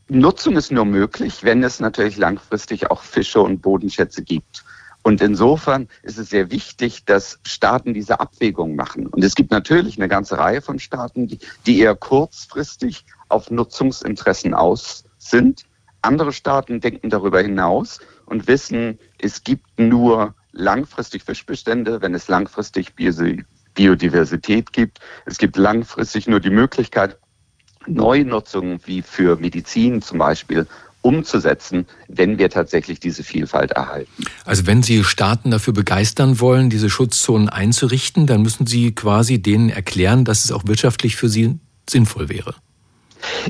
[0.08, 4.64] Nutzung ist nur möglich, wenn es natürlich langfristig auch Fische und Bodenschätze gibt.
[5.02, 9.06] Und insofern ist es sehr wichtig, dass Staaten diese Abwägung machen.
[9.06, 14.54] Und es gibt natürlich eine ganze Reihe von Staaten, die, die eher kurzfristig auf Nutzungsinteressen
[14.54, 15.64] aus sind.
[16.02, 22.94] Andere Staaten denken darüber hinaus und wissen, es gibt nur langfristig Fischbestände, wenn es langfristig
[23.74, 25.00] Biodiversität gibt.
[25.24, 27.18] Es gibt langfristig nur die Möglichkeit,
[27.86, 30.66] Neunutzungen wie für Medizin zum Beispiel
[31.06, 34.24] umzusetzen, wenn wir tatsächlich diese Vielfalt erhalten.
[34.44, 39.70] Also wenn Sie Staaten dafür begeistern wollen, diese Schutzzonen einzurichten, dann müssen Sie quasi denen
[39.70, 42.56] erklären, dass es auch wirtschaftlich für sie sinnvoll wäre.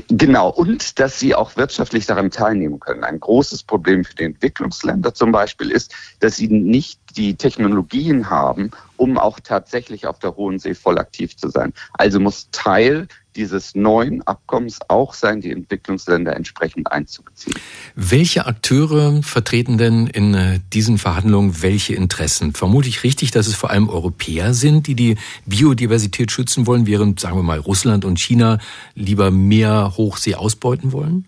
[0.07, 3.03] Genau, und dass sie auch wirtschaftlich daran teilnehmen können.
[3.03, 8.71] Ein großes Problem für die Entwicklungsländer zum Beispiel ist, dass sie nicht die Technologien haben,
[8.95, 11.73] um auch tatsächlich auf der Hohen See voll aktiv zu sein.
[11.93, 17.55] Also muss Teil dieses neuen Abkommens auch sein, die Entwicklungsländer entsprechend einzubeziehen.
[17.95, 22.53] Welche Akteure vertreten denn in äh, diesen Verhandlungen welche Interessen?
[22.53, 27.19] Vermute ich richtig, dass es vor allem Europäer sind, die die Biodiversität schützen wollen, während,
[27.19, 28.57] sagen wir mal, Russland und China
[28.95, 31.25] lieber mehr Hochsee ausbeuten wollen?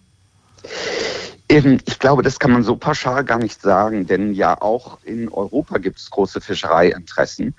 [1.51, 5.79] Ich glaube, das kann man so pauschal gar nicht sagen, denn ja auch in Europa
[5.79, 7.55] gibt es große Fischereiinteressen.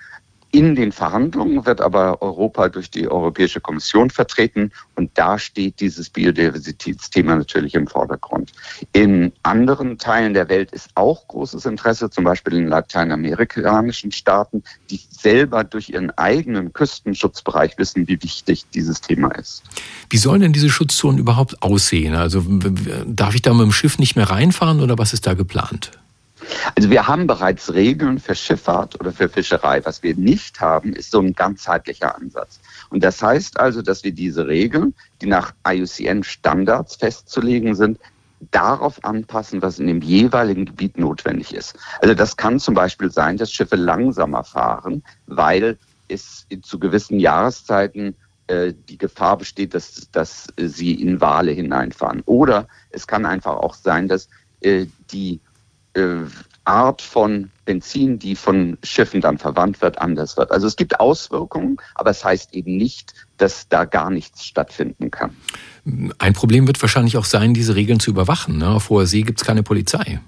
[0.53, 6.09] In den Verhandlungen wird aber Europa durch die Europäische Kommission vertreten und da steht dieses
[6.09, 8.51] Biodiversitätsthema natürlich im Vordergrund.
[8.91, 14.99] In anderen Teilen der Welt ist auch großes Interesse, zum Beispiel in lateinamerikanischen Staaten, die
[15.09, 19.63] selber durch ihren eigenen Küstenschutzbereich wissen, wie wichtig dieses Thema ist.
[20.09, 22.13] Wie sollen denn diese Schutzzonen überhaupt aussehen?
[22.13, 22.43] Also
[23.07, 25.91] darf ich da mit dem Schiff nicht mehr reinfahren oder was ist da geplant?
[26.75, 29.83] Also wir haben bereits Regeln für Schifffahrt oder für Fischerei.
[29.85, 32.59] Was wir nicht haben, ist so ein ganzheitlicher Ansatz.
[32.89, 37.99] Und das heißt also, dass wir diese Regeln, die nach IUCN-Standards festzulegen sind,
[38.49, 41.77] darauf anpassen, was in dem jeweiligen Gebiet notwendig ist.
[42.01, 48.15] Also das kann zum Beispiel sein, dass Schiffe langsamer fahren, weil es zu gewissen Jahreszeiten
[48.47, 52.21] äh, die Gefahr besteht, dass, dass sie in Wale hineinfahren.
[52.25, 54.27] Oder es kann einfach auch sein, dass
[54.61, 55.39] äh, die
[56.63, 60.51] Art von Benzin, die von Schiffen dann verwandt wird, anders wird.
[60.51, 65.35] Also es gibt Auswirkungen, aber es heißt eben nicht, dass da gar nichts stattfinden kann.
[66.19, 68.57] Ein Problem wird wahrscheinlich auch sein, diese Regeln zu überwachen.
[68.57, 68.69] Ne?
[68.69, 70.21] Auf hoher See gibt es keine Polizei.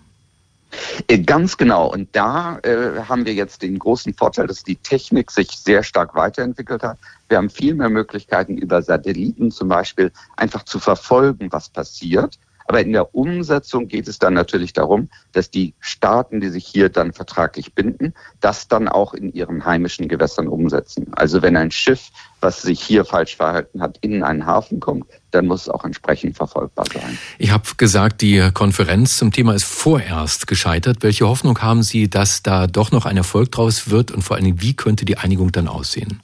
[1.08, 1.92] Äh, ganz genau.
[1.92, 6.16] Und da äh, haben wir jetzt den großen Vorteil, dass die Technik sich sehr stark
[6.16, 6.98] weiterentwickelt hat.
[7.30, 12.40] Wir haben viel mehr Möglichkeiten über Satelliten zum Beispiel einfach zu verfolgen, was passiert.
[12.66, 16.90] Aber in der Umsetzung geht es dann natürlich darum, dass die Staaten, die sich hier
[16.90, 21.08] dann vertraglich binden, das dann auch in ihren heimischen Gewässern umsetzen.
[21.14, 22.10] Also wenn ein Schiff,
[22.42, 26.36] was sich hier falsch verhalten hat, in einen Hafen kommt, dann muss es auch entsprechend
[26.36, 27.18] verfolgbar sein.
[27.38, 30.98] Ich habe gesagt, die Konferenz zum Thema ist vorerst gescheitert.
[31.02, 34.46] Welche Hoffnung haben Sie, dass da doch noch ein Erfolg draus wird und vor allen
[34.46, 36.22] Dingen, wie könnte die Einigung dann aussehen?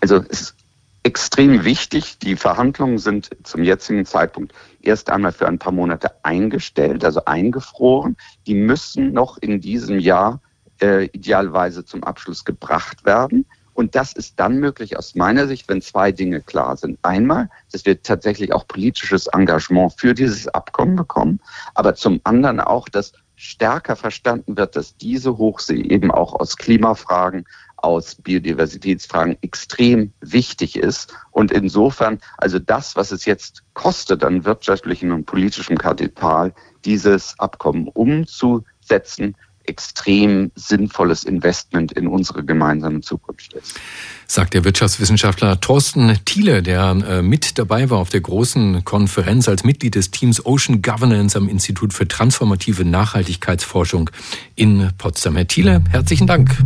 [0.00, 0.54] Also es
[1.02, 2.18] extrem wichtig.
[2.18, 8.16] Die Verhandlungen sind zum jetzigen Zeitpunkt erst einmal für ein paar Monate eingestellt, also eingefroren.
[8.46, 10.40] Die müssen noch in diesem Jahr
[10.80, 13.46] äh, idealerweise zum Abschluss gebracht werden.
[13.74, 16.98] Und das ist dann möglich aus meiner Sicht, wenn zwei Dinge klar sind.
[17.02, 21.40] Einmal, dass wir tatsächlich auch politisches Engagement für dieses Abkommen bekommen,
[21.74, 27.44] aber zum anderen auch, dass stärker verstanden wird, dass diese Hochsee eben auch aus Klimafragen,
[27.82, 31.14] aus Biodiversitätsfragen extrem wichtig ist.
[31.30, 37.88] Und insofern, also das, was es jetzt kostet an wirtschaftlichem und politischem Kapital, dieses Abkommen
[37.88, 43.78] umzusetzen, extrem sinnvolles Investment in unsere gemeinsame Zukunft ist.
[44.26, 49.64] Sagt der Wirtschaftswissenschaftler Thorsten Thiele, der äh, mit dabei war auf der großen Konferenz als
[49.64, 54.10] Mitglied des Teams Ocean Governance am Institut für transformative Nachhaltigkeitsforschung
[54.54, 55.36] in Potsdam.
[55.36, 56.56] Herr Thiele, herzlichen Dank.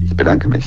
[0.00, 0.64] Ich bedanke mich.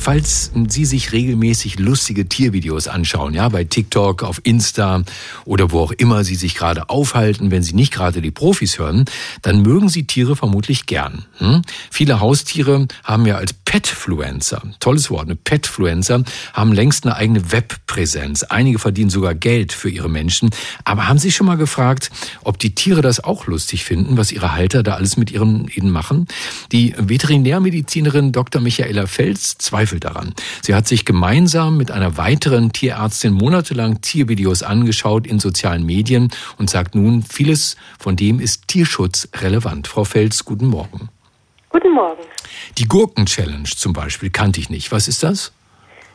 [0.00, 5.02] Falls Sie sich regelmäßig lustige Tiervideos anschauen, ja, bei TikTok, auf Insta
[5.44, 9.04] oder wo auch immer Sie sich gerade aufhalten, wenn Sie nicht gerade die Profis hören,
[9.42, 11.26] dann mögen Sie Tiere vermutlich gern.
[11.36, 11.60] Hm?
[11.90, 18.42] Viele Haustiere haben ja als Petfluencer, tolles Wort, eine Petfluencer, haben längst eine eigene Webpräsenz.
[18.42, 20.50] Einige verdienen sogar Geld für ihre Menschen.
[20.82, 22.10] Aber haben Sie schon mal gefragt,
[22.42, 25.90] ob die Tiere das auch lustig finden, was ihre Halter da alles mit ihren, ihnen
[25.90, 26.26] machen?
[26.72, 28.60] Die Veterinärmedizinerin Dr.
[28.60, 30.34] Michaela Fels zweifelt Daran.
[30.62, 36.70] Sie hat sich gemeinsam mit einer weiteren Tierärztin monatelang Tiervideos angeschaut in sozialen Medien und
[36.70, 39.86] sagt nun, vieles von dem ist tierschutzrelevant.
[39.86, 41.08] Frau Fels, guten Morgen.
[41.68, 42.22] Guten Morgen.
[42.78, 44.90] Die Gurken-Challenge zum Beispiel kannte ich nicht.
[44.90, 45.52] Was ist das?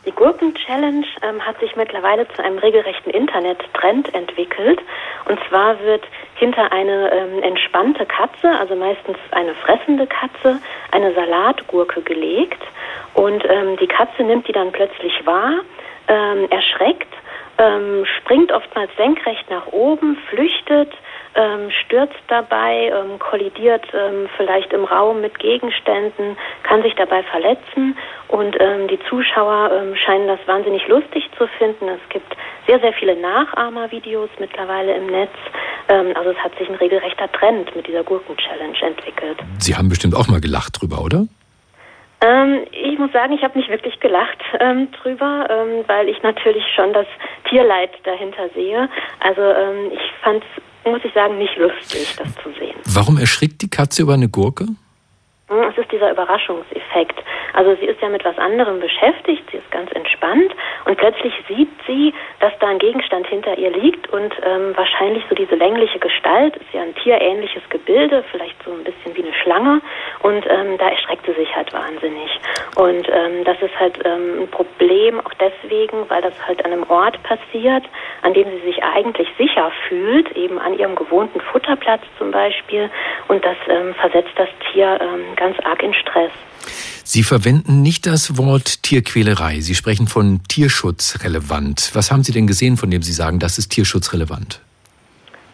[0.05, 4.79] Die Gurken-Challenge ähm, hat sich mittlerweile zu einem regelrechten Internet-Trend entwickelt.
[5.27, 6.03] Und zwar wird
[6.35, 12.61] hinter eine ähm, entspannte Katze, also meistens eine fressende Katze, eine Salatgurke gelegt.
[13.13, 15.61] Und ähm, die Katze nimmt die dann plötzlich wahr,
[16.07, 17.13] ähm, erschreckt,
[17.57, 20.91] ähm, springt oftmals senkrecht nach oben, flüchtet,
[21.35, 27.97] ähm, stürzt dabei, ähm, kollidiert ähm, vielleicht im Raum mit Gegenständen, kann sich dabei verletzen
[28.29, 31.89] und ähm, die Zuschauer ähm, scheinen das wahnsinnig lustig zu finden.
[31.89, 32.35] Es gibt
[32.67, 35.33] sehr, sehr viele Nachahmervideos mittlerweile im Netz.
[35.89, 39.37] Ähm, also es hat sich ein regelrechter Trend mit dieser Gurken-Challenge entwickelt.
[39.59, 41.27] Sie haben bestimmt auch mal gelacht drüber, oder?
[42.95, 46.93] Ich muss sagen, ich habe nicht wirklich gelacht ähm, drüber, ähm, weil ich natürlich schon
[46.93, 47.05] das
[47.49, 48.87] Tierleid dahinter sehe.
[49.19, 52.75] Also ähm, ich fand es, muss ich sagen, nicht lustig, das zu sehen.
[52.93, 54.65] Warum erschrickt die Katze über eine Gurke?
[55.47, 57.21] Hm, es ist dieser Überraschungseffekt.
[57.53, 60.51] Also sie ist ja mit was anderem beschäftigt, sie ist ganz entspannt
[60.85, 65.35] und plötzlich sieht sie, dass da ein Gegenstand hinter ihr liegt und ähm, wahrscheinlich so
[65.35, 69.81] diese längliche Gestalt ist ja ein tierähnliches Gebilde, vielleicht so ein bisschen wie eine Schlange
[70.25, 72.31] und ähm, da erschreckt sie sich halt wahnsinnig.
[72.75, 76.83] Und ähm, das ist halt ähm, ein Problem auch deswegen, weil das halt an einem
[76.89, 77.83] Ort passiert,
[78.23, 82.89] an dem sie sich eigentlich sicher fühlt, eben an ihrem gewohnten Futterplatz zum Beispiel
[83.27, 86.31] und das ähm, versetzt das Tier ähm, ganz arg in Stress.
[87.03, 89.59] Sie verwenden nicht das Wort Tierquälerei.
[89.59, 91.91] Sie sprechen von tierschutzrelevant.
[91.93, 94.64] Was haben Sie denn gesehen, von dem Sie sagen, das ist tierschutzrelevant?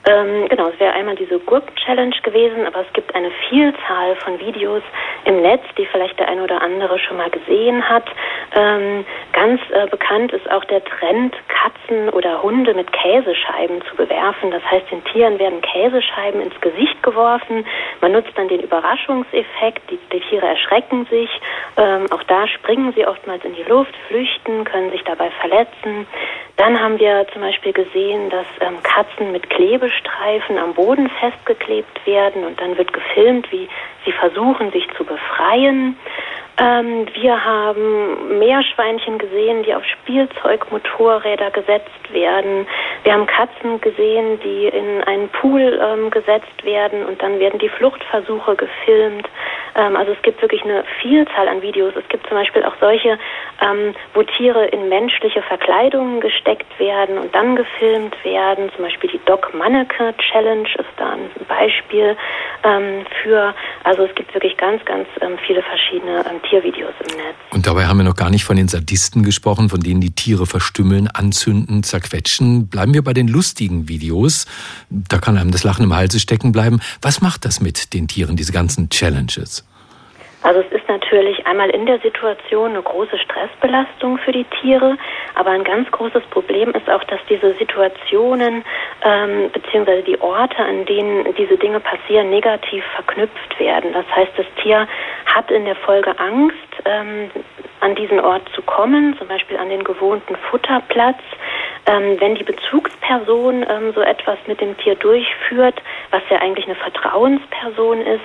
[0.06, 4.82] Ähm, genau, es wäre einmal diese Gurken-Challenge gewesen, aber es gibt eine Vielzahl von Videos
[5.26, 8.06] im Netz, die vielleicht der eine oder andere schon mal gesehen hat.
[8.56, 14.50] Ähm, ganz äh, bekannt ist auch der Trend, Katzen oder Hunde mit Käsescheiben zu bewerfen.
[14.50, 17.66] Das heißt, den Tieren werden Käsescheiben ins Gesicht geworfen.
[18.02, 19.90] Man nutzt dann den Überraschungseffekt.
[19.92, 21.30] Die, die Tiere erschrecken sich.
[21.78, 26.08] Ähm, auch da springen sie oftmals in die Luft, flüchten, können sich dabei verletzen.
[26.58, 29.50] Dann haben wir zum Beispiel gesehen, dass ähm, Katzen mit
[29.92, 33.68] Klebestreifen am Boden festgeklebt werden und dann wird gefilmt, wie
[34.06, 35.98] sie versuchen, sich zu befreien.
[36.58, 42.68] Ähm, wir haben Meerschweinchen gesehen, die auf Spielzeugmotorräder gesetzt werden.
[43.04, 47.70] Wir haben Katzen gesehen, die in einen Pool ähm, gesetzt werden und dann werden die
[47.70, 49.28] Fluchtversuche gefilmt.
[49.76, 51.94] Ähm, also es gibt wirklich eine Vielzahl an Videos.
[51.96, 53.18] Es gibt zum Beispiel auch solche,
[53.62, 58.72] ähm, wo Tiere in menschliche Verkleidungen gesteckt werden und dann gefilmt werden.
[58.76, 62.16] Zum Beispiel die Doc Manneke Challenge ist da ein Beispiel
[62.64, 63.54] ähm, für.
[63.84, 67.36] Also es gibt wirklich ganz, ganz ähm, viele verschiedene ähm, Tiervideos im Netz.
[67.52, 70.46] Und dabei haben wir noch gar nicht von den Sadisten gesprochen, von denen die Tiere
[70.46, 72.68] verstümmeln, anzünden, zerquetschen.
[72.68, 74.46] Bleiben wir bei den lustigen Videos.
[74.90, 76.80] Da kann einem das Lachen im Halse stecken bleiben.
[77.02, 79.66] Was macht das mit den Tieren, diese ganzen Challenges?
[80.42, 84.98] Also es ist natürlich einmal in der Situation eine große Stressbelastung für die Tiere,
[85.36, 88.64] aber ein ganz großes Problem ist auch, dass diese Situationen
[89.04, 90.02] ähm, bzw.
[90.02, 93.94] die Orte, an denen diese Dinge passieren, negativ verknüpft werden.
[93.94, 94.88] Das heißt, das Tier
[95.26, 97.32] hat in der Folge Angst, ähm,
[97.80, 101.20] an diesen Ort zu kommen, zum Beispiel an den gewohnten Futterplatz.
[101.88, 106.76] Ähm, wenn die Bezugsperson ähm, so etwas mit dem Tier durchführt, was ja eigentlich eine
[106.76, 108.22] Vertrauensperson ist,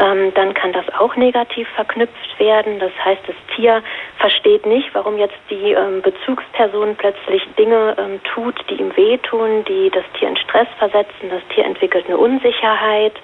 [0.00, 2.07] ähm, dann kann das auch negativ verknüpft
[2.38, 2.78] werden.
[2.78, 3.82] Das heißt, das Tier
[4.18, 9.90] versteht nicht, warum jetzt die ähm, Bezugsperson plötzlich Dinge ähm, tut, die ihm wehtun, die
[9.90, 11.30] das Tier in Stress versetzen.
[11.30, 13.14] Das Tier entwickelt eine Unsicherheit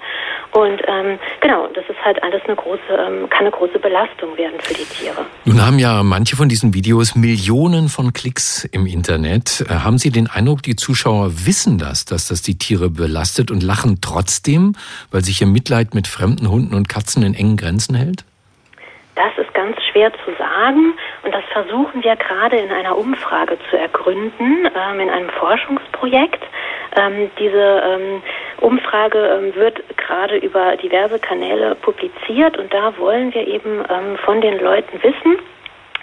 [0.51, 4.59] und ähm, genau, das ist halt alles eine große, ähm, kann eine große Belastung werden
[4.61, 5.25] für die Tiere.
[5.43, 9.65] Nun haben ja manche von diesen Videos Millionen von Klicks im Internet.
[9.67, 13.63] Äh, haben Sie den Eindruck, die Zuschauer wissen das, dass das die Tiere belastet und
[13.63, 14.73] lachen trotzdem,
[15.11, 18.23] weil sich ihr Mitleid mit fremden Hunden und Katzen in engen Grenzen hält?
[19.15, 23.77] Das ist ganz schwer zu sagen und das versuchen wir gerade in einer Umfrage zu
[23.77, 26.43] ergründen, ähm, in einem Forschungsprojekt.
[26.97, 28.21] Ähm, diese ähm,
[28.59, 34.41] Umfrage ähm, wird gerade über diverse Kanäle publiziert und da wollen wir eben ähm, von
[34.41, 35.39] den Leuten wissen,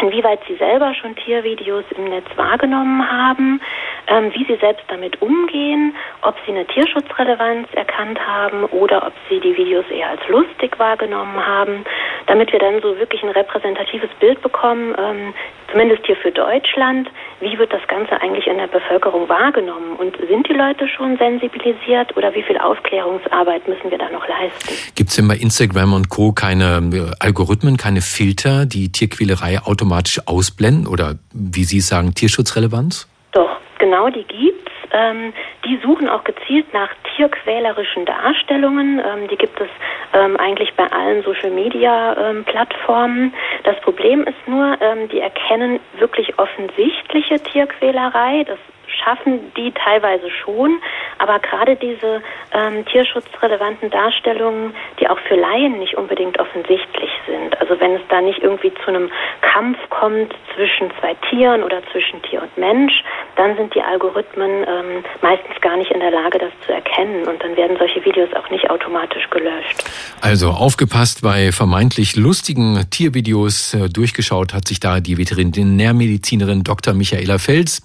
[0.03, 3.61] inwieweit sie selber schon Tiervideos im Netz wahrgenommen haben,
[4.09, 9.41] ähm, wie sie selbst damit umgehen, ob sie eine Tierschutzrelevanz erkannt haben oder ob sie
[9.41, 11.85] die Videos eher als lustig wahrgenommen haben,
[12.27, 15.35] damit wir dann so wirklich ein repräsentatives Bild bekommen, ähm,
[15.71, 17.09] zumindest hier für Deutschland,
[17.41, 22.17] wie wird das Ganze eigentlich in der Bevölkerung wahrgenommen und sind die Leute schon sensibilisiert
[22.17, 24.75] oder wie viel Aufklärungsarbeit müssen wir da noch leisten?
[24.95, 26.33] Gibt es denn bei Instagram und Co.
[26.33, 29.92] keine äh, Algorithmen, keine Filter, die Tierquälerei automatisch
[30.27, 33.09] ausblenden oder wie Sie sagen, Tierschutzrelevanz?
[33.33, 34.71] Doch, genau die gibt's.
[34.93, 35.33] Ähm,
[35.65, 38.99] die suchen auch gezielt nach tierquälerischen Darstellungen.
[38.99, 39.69] Ähm, die gibt es
[40.13, 43.25] ähm, eigentlich bei allen Social-Media-Plattformen.
[43.25, 43.33] Ähm,
[43.65, 48.45] das Problem ist nur, ähm, die erkennen wirklich offensichtliche Tierquälerei.
[48.45, 48.59] Das
[49.03, 50.81] schaffen die teilweise schon,
[51.19, 57.79] aber gerade diese ähm, tierschutzrelevanten Darstellungen, die auch für Laien nicht unbedingt offensichtlich sind, also
[57.81, 59.11] wenn es da nicht irgendwie zu einem
[59.41, 62.93] Kampf kommt zwischen zwei Tieren oder zwischen Tier und Mensch,
[63.37, 67.43] dann sind die Algorithmen ähm, meistens gar nicht in der Lage, das zu erkennen und
[67.43, 69.85] dann werden solche Videos auch nicht automatisch gelöscht.
[70.21, 73.75] Also aufgepasst bei vermeintlich lustigen Tiervideos.
[73.75, 76.95] Äh, durchgeschaut hat sich da die Veterinärmedizinerin Dr.
[76.95, 77.83] Michaela Fels.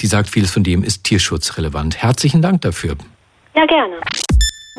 [0.00, 1.96] Die sagt, vieles dem ist tierschutzrelevant.
[1.96, 2.96] Herzlichen Dank dafür.
[3.54, 3.96] Ja, gerne.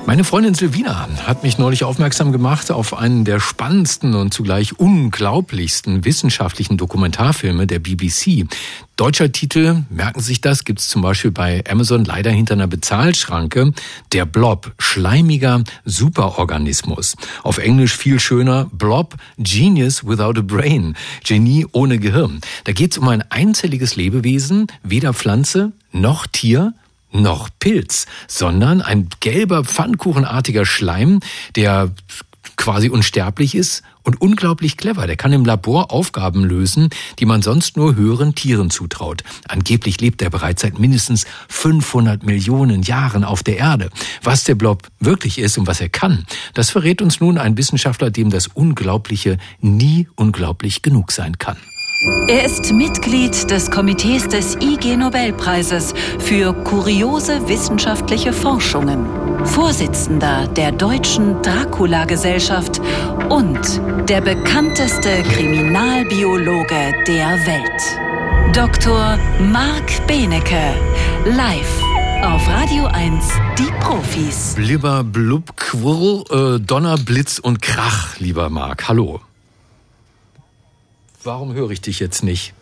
[0.06, 6.06] Meine Freundin Silvina hat mich neulich aufmerksam gemacht auf einen der spannendsten und zugleich unglaublichsten
[6.06, 8.48] wissenschaftlichen Dokumentarfilme der BBC.
[8.96, 12.68] Deutscher Titel, merken Sie sich das, gibt es zum Beispiel bei Amazon leider hinter einer
[12.68, 13.74] Bezahlschranke.
[14.14, 17.16] Der Blob, schleimiger Superorganismus.
[17.44, 20.96] Auf Englisch viel schöner, Blob, Genius without a Brain.
[21.24, 22.40] Genie ohne Gehirn.
[22.64, 26.74] Da geht es um ein einzelliges Lebewesen, weder Pflanze noch Tier,
[27.12, 31.20] noch Pilz, sondern ein gelber, pfannkuchenartiger Schleim,
[31.56, 31.92] der
[32.56, 35.06] quasi unsterblich ist und unglaublich clever.
[35.06, 36.90] Der kann im Labor Aufgaben lösen,
[37.20, 39.24] die man sonst nur höheren Tieren zutraut.
[39.48, 43.90] Angeblich lebt er bereits seit mindestens 500 Millionen Jahren auf der Erde.
[44.24, 48.12] Was der Blob wirklich ist und was er kann, das verrät uns nun ein Wissenschaftler,
[48.12, 51.58] dem das Unglaubliche nie unglaublich genug sein kann.
[52.28, 59.08] Er ist Mitglied des Komitees des IG Nobelpreises für kuriose wissenschaftliche Forschungen,
[59.46, 62.82] Vorsitzender der Deutschen Dracula-Gesellschaft
[63.30, 63.60] und
[64.08, 68.56] der bekannteste Kriminalbiologe der Welt.
[68.56, 69.18] Dr.
[69.52, 70.76] Marc Benecke,
[71.26, 71.82] live
[72.22, 73.26] auf Radio 1,
[73.58, 74.54] die Profis.
[74.56, 78.88] Blibber, blub, quirl, äh, Donner, Blitz und Krach, lieber Marc.
[78.88, 79.22] Hallo.
[81.24, 82.54] Warum höre ich dich jetzt nicht?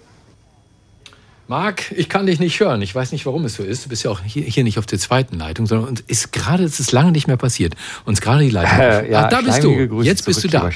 [1.47, 2.81] Marc, ich kann dich nicht hören.
[2.81, 3.85] Ich weiß nicht, warum es so ist.
[3.85, 6.63] Du bist ja auch hier, hier nicht auf der zweiten Leitung, sondern uns ist gerade,
[6.63, 7.75] es ist lange nicht mehr passiert.
[8.03, 8.79] Uns gerade die Leitung.
[8.79, 9.87] Äh, ja, ah, da bist du.
[9.87, 10.71] Grüße jetzt bist du da.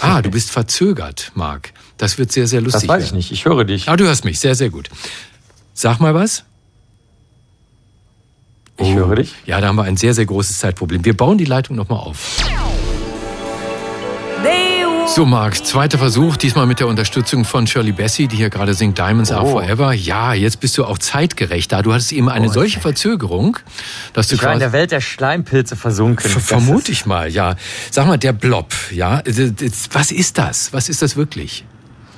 [0.00, 1.72] Ah, du bist verzögert, Marc.
[1.98, 2.82] Das wird sehr, sehr lustig.
[2.82, 3.32] Das weiß ich nicht.
[3.32, 3.88] Ich höre dich.
[3.88, 4.38] Ah, du hörst mich.
[4.38, 4.88] Sehr, sehr gut.
[5.74, 6.44] Sag mal was.
[8.78, 8.94] Ich oh.
[8.94, 9.34] höre dich.
[9.44, 11.04] Ja, da haben wir ein sehr, sehr großes Zeitproblem.
[11.04, 12.36] Wir bauen die Leitung nochmal auf.
[15.14, 18.96] So, Marc, zweiter Versuch, diesmal mit der Unterstützung von Shirley Bassey, die hier gerade singt
[18.96, 19.34] Diamonds oh.
[19.34, 19.92] Are Forever.
[19.92, 21.82] Ja, jetzt bist du auch zeitgerecht da.
[21.82, 23.58] Du hattest eben eine oh, solche Verzögerung,
[24.14, 26.30] dass du ich war in der Welt der Schleimpilze versunken.
[26.30, 27.56] Vermute ich mal, ja.
[27.90, 29.22] Sag mal, der Blob, ja,
[29.92, 30.72] was ist das?
[30.72, 31.66] Was ist das wirklich?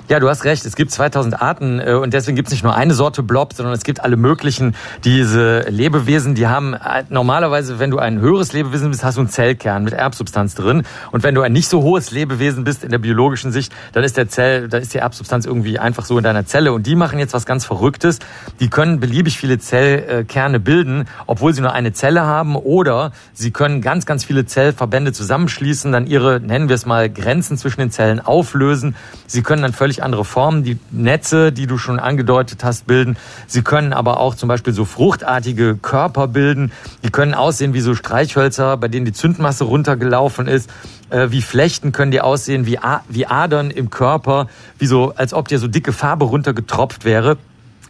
[0.06, 0.66] Ja, du hast recht.
[0.66, 3.72] Es gibt 2000 Arten äh, und deswegen gibt es nicht nur eine Sorte Blob, sondern
[3.74, 6.34] es gibt alle möglichen diese Lebewesen.
[6.34, 9.94] Die haben äh, normalerweise, wenn du ein höheres Lebewesen bist, hast du einen Zellkern mit
[9.94, 10.82] Erbsubstanz drin.
[11.10, 14.18] Und wenn du ein nicht so hohes Lebewesen bist in der biologischen Sicht, dann ist
[14.18, 16.74] der Zell, dann ist die Erbsubstanz irgendwie einfach so in deiner Zelle.
[16.74, 18.18] Und die machen jetzt was ganz Verrücktes.
[18.60, 23.80] Die können beliebig viele Zellkerne bilden, obwohl sie nur eine Zelle haben, oder sie können
[23.80, 28.20] ganz, ganz viele Zellverbände zusammenschließen, dann ihre, nennen wir es mal, Grenzen zwischen den Zellen
[28.20, 28.96] auflösen.
[29.26, 30.64] Sie können dann völlig völlig andere Formen.
[30.64, 33.16] Die Netze, die du schon angedeutet hast, bilden.
[33.46, 36.72] Sie können aber auch zum Beispiel so fruchtartige Körper bilden.
[37.04, 40.70] Die können aussehen wie so Streichhölzer, bei denen die Zündmasse runtergelaufen ist.
[41.10, 42.78] Äh, wie Flechten können die aussehen, wie,
[43.08, 47.36] wie Adern im Körper, wie so, als ob dir so dicke Farbe runtergetropft wäre.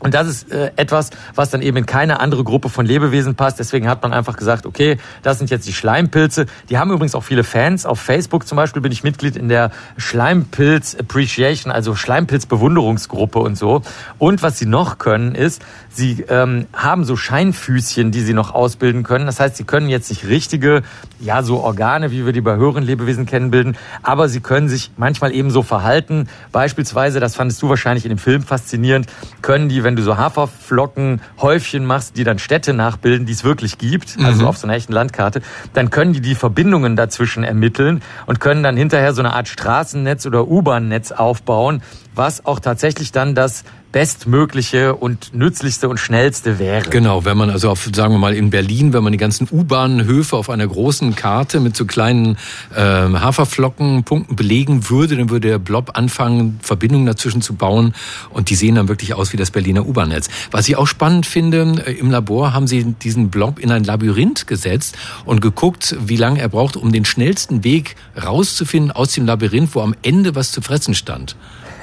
[0.05, 3.59] Und das ist äh, etwas, was dann eben in keine andere Gruppe von Lebewesen passt.
[3.59, 6.45] Deswegen hat man einfach gesagt, okay, das sind jetzt die Schleimpilze.
[6.69, 7.87] Die haben übrigens auch viele Fans.
[7.87, 13.57] Auf Facebook zum Beispiel bin ich Mitglied in der Schleimpilz Appreciation, also Schleimpilz Bewunderungsgruppe und
[13.57, 13.81] so.
[14.19, 15.65] Und was sie noch können, ist,
[15.97, 19.27] sie ähm, haben so Scheinfüßchen, die sie noch ausbilden können.
[19.27, 20.83] Das heißt, sie können jetzt nicht richtige,
[21.21, 24.91] ja, so Organe, wie wir die bei höheren Lebewesen kennen, bilden, aber sie können sich
[24.97, 26.29] manchmal eben so verhalten.
[26.53, 29.07] Beispielsweise, das fandest du wahrscheinlich in dem Film faszinierend,
[29.43, 34.17] können die, wenn du so Haferflockenhäufchen machst, die dann Städte nachbilden, die es wirklich gibt,
[34.19, 34.49] also mhm.
[34.49, 35.43] auf so einer echten Landkarte,
[35.73, 40.27] dann können die die Verbindungen dazwischen ermitteln und können dann hinterher so eine Art Straßennetz
[40.27, 41.83] oder U-Bahn-Netz aufbauen,
[42.15, 43.65] was auch tatsächlich dann das
[43.95, 46.91] bestmögliche und nützlichste und schnellste wäre.
[46.91, 50.37] Genau, wenn man also auf, sagen wir mal in Berlin, wenn man die ganzen U-Bahnhöfe
[50.37, 52.37] auf einer großen Karte mit so kleinen
[52.75, 57.95] äh, Haferflockenpunkten belegen würde, dann würde der Blob anfangen, Verbindungen dazwischen zu bauen
[58.31, 60.29] und die sehen dann wirklich aus wie das Berliner U-Bahn-Netz.
[60.51, 64.49] Was ich auch spannend finde, äh, im Labor haben sie diesen Blob in ein Labyrinth
[64.49, 69.77] gesetzt und geguckt, wie lange er braucht, um den schnellsten Weg rauszufinden aus dem Labyrinth,
[69.77, 71.37] wo am Ende was zu fressen stand.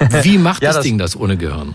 [0.22, 1.74] Wie macht ja, das, das Ding das ohne Gehirn?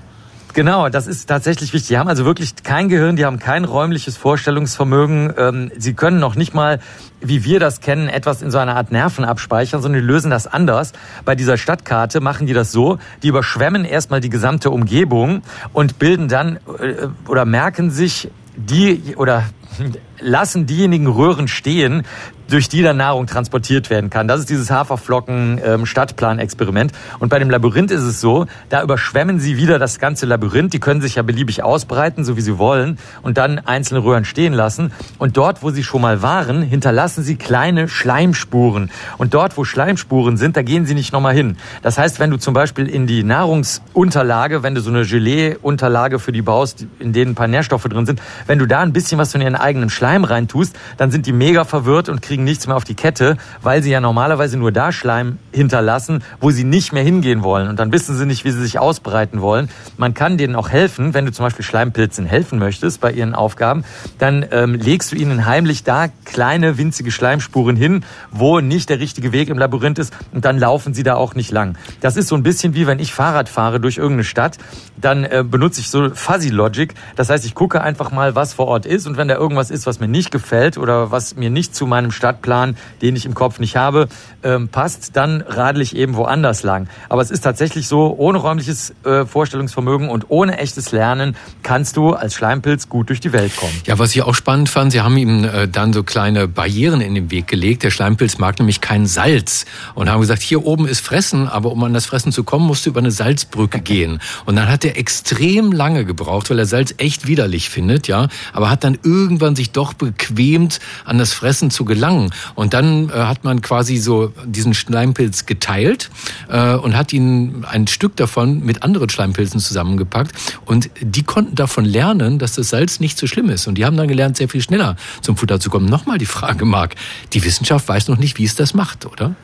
[0.57, 1.89] Genau, das ist tatsächlich wichtig.
[1.89, 5.31] Die haben also wirklich kein Gehirn, die haben kein räumliches Vorstellungsvermögen.
[5.37, 6.79] Ähm, sie können noch nicht mal,
[7.21, 10.47] wie wir das kennen, etwas in so einer Art Nerven abspeichern, sondern die lösen das
[10.47, 10.93] anders.
[11.25, 15.43] Bei dieser Stadtkarte machen die das so, die überschwemmen erstmal die gesamte Umgebung
[15.73, 19.43] und bilden dann äh, oder merken sich die oder
[20.19, 22.01] lassen diejenigen Röhren stehen,
[22.49, 24.27] durch die dann Nahrung transportiert werden kann.
[24.27, 26.91] Das ist dieses Haferflocken-Stadtplan-Experiment.
[27.19, 30.73] Und bei dem Labyrinth ist es so, da überschwemmen sie wieder das ganze Labyrinth.
[30.73, 34.53] Die können sich ja beliebig ausbreiten, so wie sie wollen, und dann einzelne Röhren stehen
[34.53, 34.91] lassen.
[35.17, 38.91] Und dort, wo sie schon mal waren, hinterlassen sie kleine Schleimspuren.
[39.17, 41.57] Und dort, wo Schleimspuren sind, da gehen sie nicht nochmal hin.
[41.81, 46.31] Das heißt, wenn du zum Beispiel in die Nahrungsunterlage, wenn du so eine Gelee-Unterlage für
[46.31, 49.31] die baust, in denen ein paar Nährstoffe drin sind, wenn du da ein bisschen was
[49.31, 52.75] von ihren eigenen Schleim reintust, dann sind die mega verwirrt und kriegen kriegen nichts mehr
[52.75, 57.01] auf die Kette, weil sie ja normalerweise nur da Schleim hinterlassen, wo sie nicht mehr
[57.01, 57.67] hingehen wollen.
[57.67, 59.69] Und dann wissen sie nicht, wie sie sich ausbreiten wollen.
[59.97, 63.83] Man kann denen auch helfen, wenn du zum Beispiel Schleimpilzen helfen möchtest bei ihren Aufgaben,
[64.19, 69.31] dann ähm, legst du ihnen heimlich da kleine, winzige Schleimspuren hin, wo nicht der richtige
[69.31, 71.75] Weg im Labyrinth ist und dann laufen sie da auch nicht lang.
[72.01, 74.59] Das ist so ein bisschen wie wenn ich Fahrrad fahre durch irgendeine Stadt,
[74.95, 76.93] dann äh, benutze ich so Fuzzy Logic.
[77.15, 79.88] Das heißt, ich gucke einfach mal, was vor Ort ist und wenn da irgendwas ist,
[79.88, 83.34] was mir nicht gefällt oder was mir nicht zu meinem Stadt Stadtplan, den ich im
[83.34, 84.09] Kopf nicht habe,
[84.43, 86.89] ähm, passt, dann radel ich eben woanders lang.
[87.07, 92.13] Aber es ist tatsächlich so, ohne räumliches äh, Vorstellungsvermögen und ohne echtes Lernen kannst du
[92.13, 93.71] als Schleimpilz gut durch die Welt kommen.
[93.86, 97.15] Ja, was ich auch spannend fand, sie haben ihm äh, dann so kleine Barrieren in
[97.15, 97.84] den Weg gelegt.
[97.84, 99.65] Der Schleimpilz mag nämlich kein Salz
[99.95, 102.86] und haben gesagt, hier oben ist Fressen, aber um an das Fressen zu kommen, musst
[102.86, 104.19] du über eine Salzbrücke gehen.
[104.45, 108.69] Und dann hat er extrem lange gebraucht, weil er Salz echt widerlich findet, ja, aber
[108.69, 112.32] hat dann irgendwann sich doch bequemt, an das Fressen zu gelangen gegangen.
[112.55, 116.09] Und dann äh, hat man quasi so diesen Schleimpilz geteilt
[116.49, 120.34] äh, und hat ihn ein Stück davon mit anderen Schleimpilzen zusammengepackt.
[120.65, 123.68] Und die konnten davon lernen, dass das Salz nicht so schlimm ist.
[123.68, 125.86] Und die haben dann gelernt, sehr viel schneller zum Futter zu kommen.
[125.86, 126.95] Nochmal die Frage, Marc,
[127.34, 129.36] die Wissenschaft weiß noch nicht, wie es das macht, oder?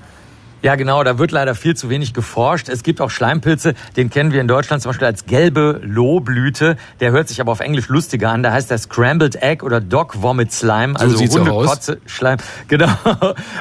[0.64, 2.70] Ja, genau, da wird leider viel zu wenig geforscht.
[2.70, 6.78] Es gibt auch Schleimpilze, den kennen wir in Deutschland zum Beispiel als gelbe Lohblüte.
[7.02, 8.44] Der hört sich aber auf Englisch lustiger an.
[8.44, 12.38] Da heißt der Scrambled Egg oder Dog Vomit Slime, also so Hundekotze Schleim.
[12.70, 12.88] Genau.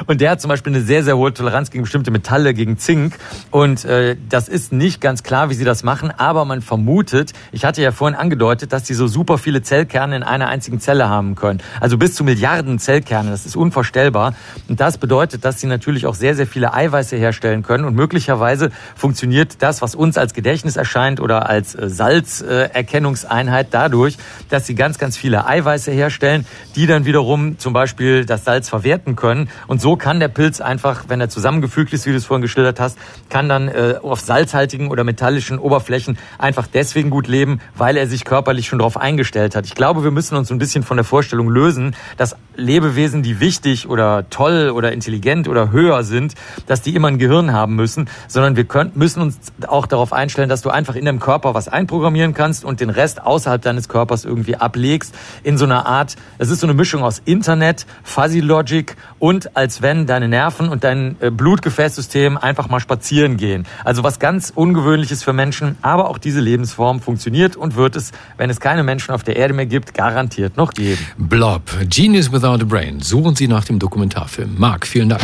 [0.05, 3.17] Und der hat zum Beispiel eine sehr, sehr hohe Toleranz gegen bestimmte Metalle, gegen Zink.
[3.51, 7.65] Und äh, das ist nicht ganz klar, wie sie das machen, aber man vermutet, ich
[7.65, 11.35] hatte ja vorhin angedeutet, dass die so super viele Zellkerne in einer einzigen Zelle haben
[11.35, 11.61] können.
[11.81, 14.35] Also bis zu Milliarden Zellkerne, das ist unvorstellbar.
[14.69, 17.85] Und das bedeutet, dass sie natürlich auch sehr, sehr viele Eiweiße Eiweiße herstellen können.
[17.85, 24.17] Und möglicherweise funktioniert das, was uns als Gedächtnis erscheint oder als äh, Salzerkennungseinheit dadurch,
[24.49, 29.15] dass sie ganz, ganz viele Eiweiße herstellen, die dann wiederum zum Beispiel das Salz verwerten
[29.15, 29.49] können.
[29.65, 32.79] Und so kann der Pilz einfach, wenn er zusammengefügt ist, wie du es vorhin geschildert
[32.79, 32.97] hast,
[33.29, 38.23] kann dann äh, auf salzhaltigen oder metallischen Oberflächen einfach deswegen gut leben, weil er sich
[38.23, 39.65] körperlich schon darauf eingestellt hat.
[39.65, 43.89] Ich glaube, wir müssen uns ein bisschen von der Vorstellung lösen, dass Lebewesen, die wichtig
[43.89, 46.35] oder toll oder intelligent oder höher sind,
[46.67, 50.49] dass die immer ein Gehirn haben müssen, sondern wir können, müssen uns auch darauf einstellen,
[50.49, 54.25] dass du einfach in deinem Körper was einprogrammieren kannst und den Rest außerhalb deines Körpers
[54.25, 58.95] irgendwie ablegst in so einer Art, es ist so eine Mischung aus Internet, Fuzzy Logic
[59.19, 63.65] und als wenn deine Nerven und dein äh, Blutgefäßsystem einfach mal spazieren gehen.
[63.83, 68.51] Also was ganz ungewöhnliches für Menschen, aber auch diese Lebensform funktioniert und wird es, wenn
[68.51, 70.99] es keine Menschen auf der Erde mehr gibt, garantiert noch geben.
[71.17, 72.99] Blob, Genius with Without a Brain.
[72.99, 74.55] Suchen Sie nach dem Dokumentarfilm.
[74.57, 75.23] Marc, vielen Dank.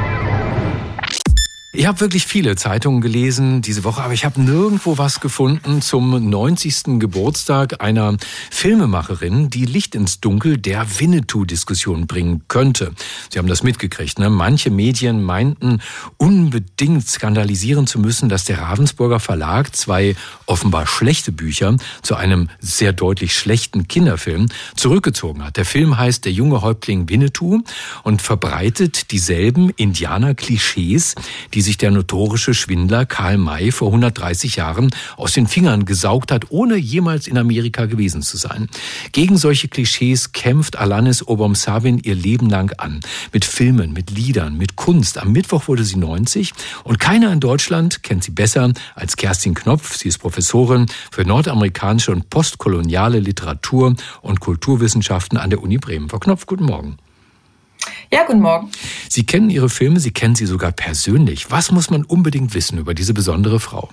[1.73, 6.29] Ich habe wirklich viele Zeitungen gelesen diese Woche, aber ich habe nirgendwo was gefunden zum
[6.29, 6.99] 90.
[6.99, 8.17] Geburtstag einer
[8.49, 12.91] Filmemacherin, die Licht ins Dunkel der Winnetou-Diskussion bringen könnte.
[13.29, 14.19] Sie haben das mitgekriegt.
[14.19, 14.29] Ne?
[14.29, 15.79] Manche Medien meinten
[16.17, 20.17] unbedingt skandalisieren zu müssen, dass der Ravensburger Verlag zwei
[20.47, 25.55] offenbar schlechte Bücher zu einem sehr deutlich schlechten Kinderfilm zurückgezogen hat.
[25.55, 27.61] Der Film heißt Der junge Häuptling Winnetou
[28.03, 31.15] und verbreitet dieselben Indianer-Klischees,
[31.53, 36.31] die die sich der notorische Schwindler Karl May vor 130 Jahren aus den Fingern gesaugt
[36.31, 38.67] hat, ohne jemals in Amerika gewesen zu sein.
[39.11, 43.01] Gegen solche Klischees kämpft Alanis Obomsawin ihr Leben lang an.
[43.31, 45.19] Mit Filmen, mit Liedern, mit Kunst.
[45.19, 46.51] Am Mittwoch wurde sie 90
[46.83, 49.95] und keiner in Deutschland kennt sie besser als Kerstin Knopf.
[49.95, 53.93] Sie ist Professorin für nordamerikanische und postkoloniale Literatur
[54.23, 56.09] und Kulturwissenschaften an der Uni Bremen.
[56.09, 56.97] Frau Knopf, guten Morgen.
[58.11, 58.69] Ja, guten Morgen.
[59.09, 61.49] Sie kennen Ihre Filme, Sie kennen sie sogar persönlich.
[61.49, 63.89] Was muss man unbedingt wissen über diese besondere Frau?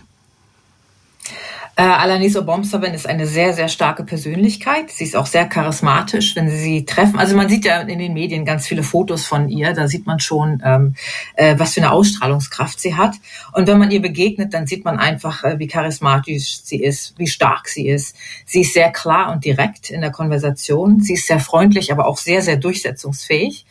[1.79, 4.91] Äh, Alanis Obomsawin ist eine sehr, sehr starke Persönlichkeit.
[4.91, 7.20] Sie ist auch sehr charismatisch, wenn Sie sie treffen.
[7.20, 9.72] Also man sieht ja in den Medien ganz viele Fotos von ihr.
[9.74, 10.97] Da sieht man schon, ähm,
[11.35, 13.14] äh, was für eine Ausstrahlungskraft sie hat.
[13.53, 17.29] Und wenn man ihr begegnet, dann sieht man einfach, äh, wie charismatisch sie ist, wie
[17.29, 18.16] stark sie ist.
[18.45, 20.99] Sie ist sehr klar und direkt in der Konversation.
[20.99, 23.66] Sie ist sehr freundlich, aber auch sehr, sehr durchsetzungsfähig.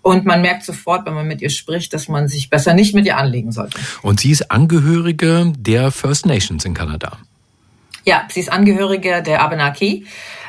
[0.00, 3.04] Und man merkt sofort, wenn man mit ihr spricht, dass man sich besser nicht mit
[3.04, 3.78] ihr anlegen sollte.
[4.00, 7.18] Und sie ist Angehörige der First Nations in Kanada.
[8.04, 10.06] Ja, sie ist Angehörige der Abenaki.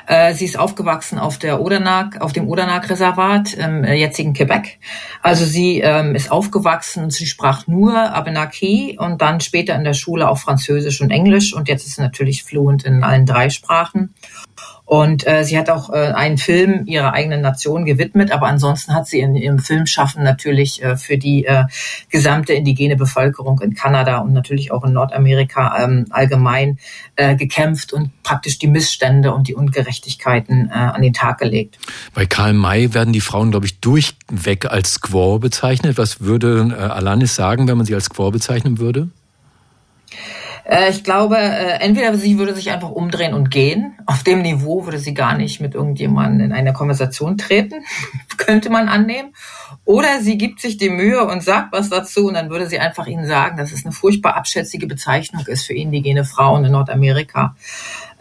[0.08, 4.80] Äh, sie ist aufgewachsen auf der Odernak, auf dem Odernak-Reservat im äh, jetzigen Quebec.
[5.22, 9.94] Also sie ähm, ist aufgewachsen und sie sprach nur Abenaki und dann später in der
[9.94, 14.14] Schule auch Französisch und Englisch und jetzt ist sie natürlich fluent in allen drei Sprachen.
[14.86, 19.08] Und äh, sie hat auch äh, einen Film ihrer eigenen Nation gewidmet, aber ansonsten hat
[19.08, 21.64] sie in ihrem Filmschaffen natürlich äh, für die äh,
[22.10, 26.78] gesamte indigene Bevölkerung in Kanada und natürlich auch in Nordamerika ähm, allgemein
[27.16, 31.80] äh, gekämpft und praktisch die Missstände und die Ungerechtigkeiten äh, an den Tag gelegt.
[32.14, 35.98] Bei Karl May werden die Frauen, glaube ich, durchweg als Squaw bezeichnet.
[35.98, 39.10] Was würde äh, Alanis sagen, wenn man sie als Squaw bezeichnen würde?
[40.66, 43.98] Äh, ich glaube, äh, entweder sie würde sich einfach umdrehen und gehen.
[44.06, 47.84] Auf dem Niveau würde sie gar nicht mit irgendjemandem in eine Konversation treten,
[48.38, 49.34] könnte man annehmen.
[49.86, 53.08] Oder sie gibt sich die Mühe und sagt was dazu und dann würde sie einfach
[53.08, 57.56] ihnen sagen, dass es eine furchtbar abschätzige Bezeichnung ist für indigene Frauen in Nordamerika.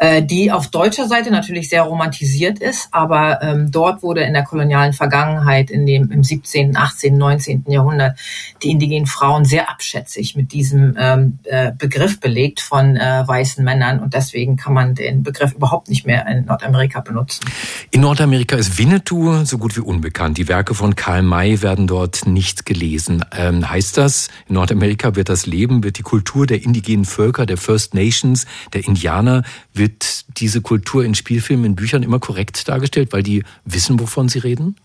[0.01, 4.45] Äh, die auf deutscher Seite natürlich sehr romantisiert ist, aber ähm, dort wurde in der
[4.45, 7.65] kolonialen Vergangenheit, in dem im 17., 18., 19.
[7.69, 8.19] Jahrhundert,
[8.63, 14.01] die indigenen Frauen sehr abschätzig mit diesem ähm, äh, Begriff belegt von äh, weißen Männern
[14.01, 17.45] und deswegen kann man den Begriff überhaupt nicht mehr in Nordamerika benutzen.
[17.91, 20.39] In Nordamerika ist Winnetou so gut wie unbekannt.
[20.39, 23.23] Die Werke von Karl May werden dort nicht gelesen.
[23.37, 27.59] Ähm, heißt das, in Nordamerika wird das Leben, wird die Kultur der indigenen Völker, der
[27.59, 29.43] First Nations, der Indianer,
[29.75, 34.29] wird wird diese Kultur in Spielfilmen, in Büchern immer korrekt dargestellt, weil die wissen, wovon
[34.29, 34.77] sie reden?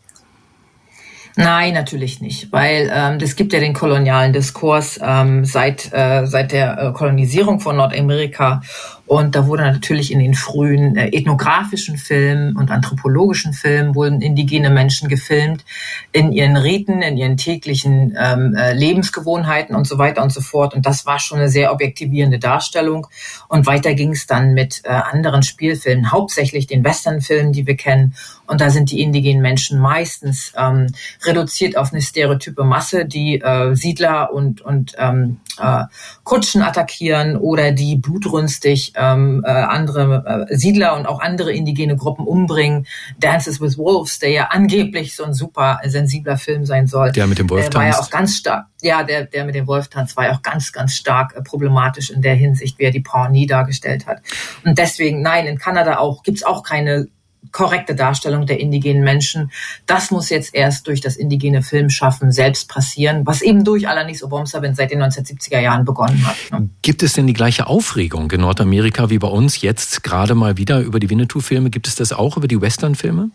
[1.37, 6.53] Nein, natürlich nicht, weil ähm, es gibt ja den kolonialen Diskurs ähm, seit, äh, seit
[6.53, 8.61] der äh, Kolonisierung von Nordamerika
[9.07, 14.71] und da wurde natürlich in den frühen äh, ethnografischen Filmen und anthropologischen Filmen wurden indigene
[14.71, 15.63] Menschen gefilmt
[16.11, 20.73] in ihren Riten, in ihren täglichen ähm, äh, Lebensgewohnheiten und so weiter und so fort.
[20.73, 23.05] Und das war schon eine sehr objektivierende Darstellung.
[23.47, 28.15] Und weiter ging es dann mit äh, anderen Spielfilmen, hauptsächlich den Westernfilmen, die wir kennen.
[28.47, 30.87] Und da sind die indigenen Menschen meistens ähm,
[31.23, 35.83] reduziert auf eine stereotype Masse, die äh, Siedler und, und ähm, äh,
[36.25, 42.25] Kutschen attackieren oder die blutrünstig ähm, äh, andere äh, Siedler und auch andere indigene Gruppen
[42.25, 42.87] umbringen.
[43.19, 47.11] Dances with Wolves, der ja angeblich so ein super sensibler Film sein soll.
[47.11, 48.65] Der mit dem Wolf war ja auch ganz stark.
[48.81, 52.23] Ja, der, der mit dem Wolftanz war ja auch ganz, ganz stark äh, problematisch in
[52.23, 54.21] der Hinsicht, wie er die Pawnee dargestellt hat.
[54.65, 57.07] Und deswegen, nein, in Kanada auch gibt's auch keine
[57.51, 59.51] korrekte Darstellung der indigenen Menschen.
[59.85, 64.75] Das muss jetzt erst durch das indigene Filmschaffen selbst passieren, was eben durch Alanis Obomsawin
[64.75, 66.35] seit den 1970er Jahren begonnen hat.
[66.51, 66.69] Ne?
[66.81, 70.79] Gibt es denn die gleiche Aufregung in Nordamerika wie bei uns jetzt gerade mal wieder
[70.79, 71.69] über die Winnetou-Filme?
[71.69, 73.29] Gibt es das auch über die Western-Filme?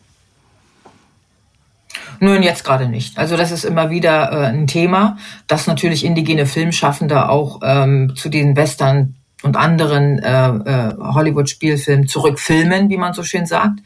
[2.23, 3.19] Nun, jetzt gerade nicht.
[3.19, 8.29] Also das ist immer wieder äh, ein Thema, dass natürlich indigene Filmschaffende auch ähm, zu
[8.29, 13.81] den Western und anderen äh, äh, Hollywood-Spielfilmen zurückfilmen, wie man so schön sagt.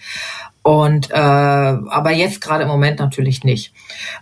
[0.62, 3.72] Und äh, aber jetzt gerade im Moment natürlich nicht.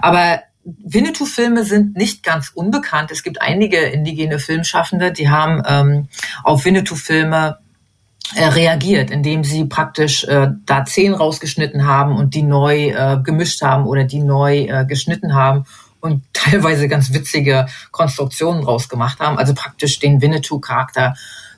[0.01, 3.11] Aber Winnetou-Filme sind nicht ganz unbekannt.
[3.11, 6.09] Es gibt einige indigene Filmschaffende, die haben ähm,
[6.45, 7.59] auf Winnetou-Filme
[8.35, 13.63] äh, reagiert, indem sie praktisch äh, da zehn rausgeschnitten haben und die neu äh, gemischt
[13.63, 15.65] haben oder die neu äh, geschnitten haben
[16.03, 19.39] und teilweise ganz witzige Konstruktionen draus gemacht haben.
[19.39, 21.15] Also praktisch den Winnetou-Charakter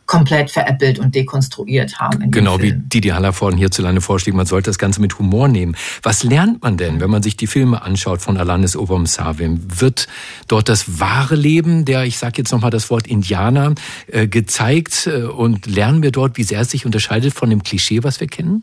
[0.07, 2.31] komplett veräppelt und dekonstruiert haben.
[2.31, 5.77] genau wie Didi Hallervorden hierzulande vorschlägt, man sollte das Ganze mit Humor nehmen.
[6.03, 9.61] Was lernt man denn, wenn man sich die Filme anschaut von Alanis Obom Savim?
[9.81, 10.07] Wird
[10.47, 13.75] dort das wahre Leben der, ich sage jetzt nochmal das Wort Indianer,
[14.09, 18.03] äh, gezeigt äh, und lernen wir dort, wie sehr es sich unterscheidet von dem Klischee,
[18.03, 18.63] was wir kennen?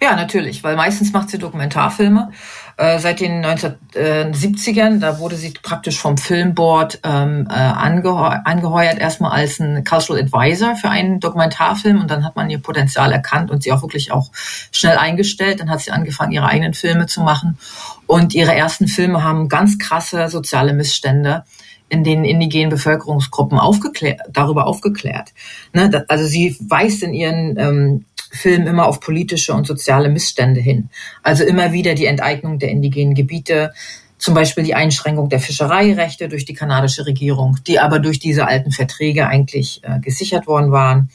[0.00, 2.30] Ja, natürlich, weil meistens macht sie Dokumentarfilme.
[2.76, 9.32] Äh, seit den 1970ern, da wurde sie praktisch vom Filmboard ähm, äh, angeheu angeheuert, erstmal
[9.32, 13.64] als ein Cultural Advisor für einen Dokumentarfilm und dann hat man ihr Potenzial erkannt und
[13.64, 14.30] sie auch wirklich auch
[14.70, 15.60] schnell eingestellt.
[15.60, 17.58] Dann hat sie angefangen, ihre eigenen Filme zu machen
[18.06, 21.44] und ihre ersten Filme haben ganz krasse soziale Missstände
[21.88, 25.32] in den indigenen Bevölkerungsgruppen aufgeklärt, darüber aufgeklärt.
[25.72, 30.90] Ne, also sie weist in ihren ähm, Film immer auf politische und soziale Missstände hin.
[31.22, 33.72] Also immer wieder die Enteignung der indigenen Gebiete,
[34.18, 38.72] zum Beispiel die Einschränkung der Fischereirechte durch die kanadische Regierung, die aber durch diese alten
[38.72, 41.10] Verträge eigentlich äh, gesichert worden waren.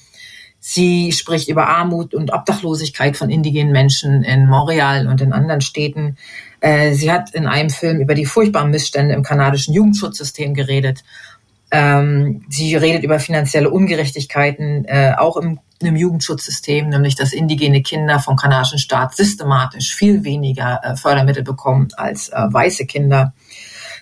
[0.65, 6.15] Sie spricht über Armut und Obdachlosigkeit von indigenen Menschen in Montreal und in anderen Städten.
[6.61, 11.03] Äh, sie hat in einem Film über die furchtbaren Missstände im kanadischen Jugendschutzsystem geredet.
[11.69, 18.19] Ähm, sie redet über finanzielle Ungerechtigkeiten, äh, auch im im Jugendschutzsystem, nämlich dass indigene Kinder
[18.19, 23.33] vom kanadischen Staat systematisch viel weniger äh, Fördermittel bekommen als äh, weiße Kinder.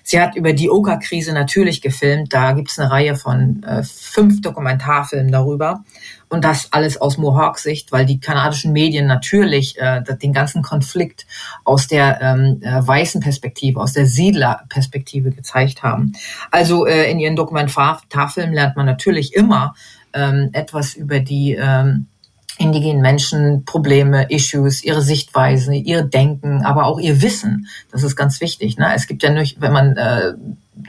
[0.03, 2.33] Sie hat über die Oka-Krise natürlich gefilmt.
[2.33, 5.83] Da gibt es eine Reihe von äh, fünf Dokumentarfilmen darüber.
[6.27, 11.27] Und das alles aus Mohawk-Sicht, weil die kanadischen Medien natürlich äh, den ganzen Konflikt
[11.65, 16.13] aus der ähm, äh, weißen Perspektive, aus der Siedlerperspektive gezeigt haben.
[16.49, 19.75] Also äh, in ihren Dokumentarfilmen lernt man natürlich immer
[20.13, 22.07] ähm, etwas über die ähm,
[22.57, 27.67] indigenen Menschen Probleme, Issues, ihre Sichtweisen, ihr Denken, aber auch ihr Wissen.
[27.91, 28.77] Das ist ganz wichtig.
[28.77, 28.93] Ne?
[28.95, 30.33] Es gibt ja nicht, wenn man äh,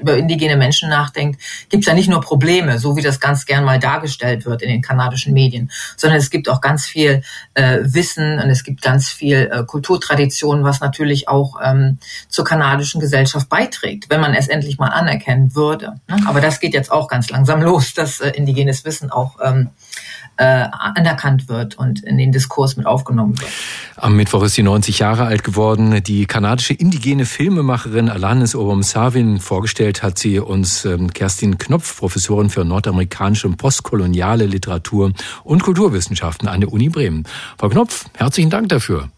[0.00, 3.64] über indigene Menschen nachdenkt, gibt es ja nicht nur Probleme, so wie das ganz gern
[3.64, 7.22] mal dargestellt wird in den kanadischen Medien, sondern es gibt auch ganz viel
[7.54, 13.00] äh, Wissen und es gibt ganz viel äh, Kulturtradition, was natürlich auch ähm, zur kanadischen
[13.00, 16.00] Gesellschaft beiträgt, wenn man es endlich mal anerkennen würde.
[16.08, 16.16] Ne?
[16.26, 19.70] Aber das geht jetzt auch ganz langsam los, dass äh, indigenes Wissen auch ähm,
[20.36, 23.50] äh, anerkannt wird und in den Diskurs mit aufgenommen wird.
[23.96, 26.02] Am Mittwoch ist sie 90 Jahre alt geworden.
[26.02, 32.64] Die kanadische indigene Filmemacherin Alanis Obomsawin vorgestellt hat sie uns ähm, Kerstin Knopf, Professorin für
[32.64, 35.12] nordamerikanische und postkoloniale Literatur
[35.44, 37.24] und Kulturwissenschaften an der Uni Bremen.
[37.58, 39.08] Frau Knopf, herzlichen Dank dafür.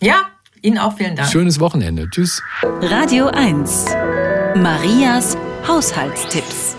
[0.00, 0.26] Ja,
[0.62, 1.30] Ihnen auch vielen Dank.
[1.30, 2.08] Schönes Wochenende.
[2.10, 2.42] Tschüss.
[2.82, 3.86] Radio 1.
[4.56, 6.76] Marias Haushaltstipps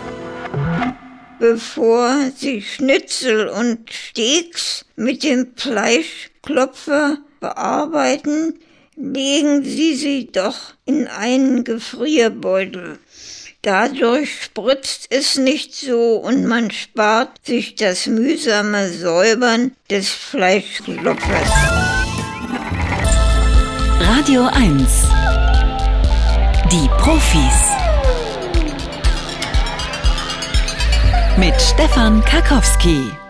[1.39, 8.59] bevor Sie Schnitzel und Steaks mit dem Fleischklopfer bearbeiten,
[8.95, 12.99] legen Sie sie doch in einen Gefrierbeutel.
[13.61, 21.49] Dadurch spritzt es nicht so und man spart sich das mühsame Säubern des Fleischklopfers.
[23.99, 24.87] Radio 1
[26.71, 27.66] Die Profis
[31.37, 33.26] mit Stefan Karkowski.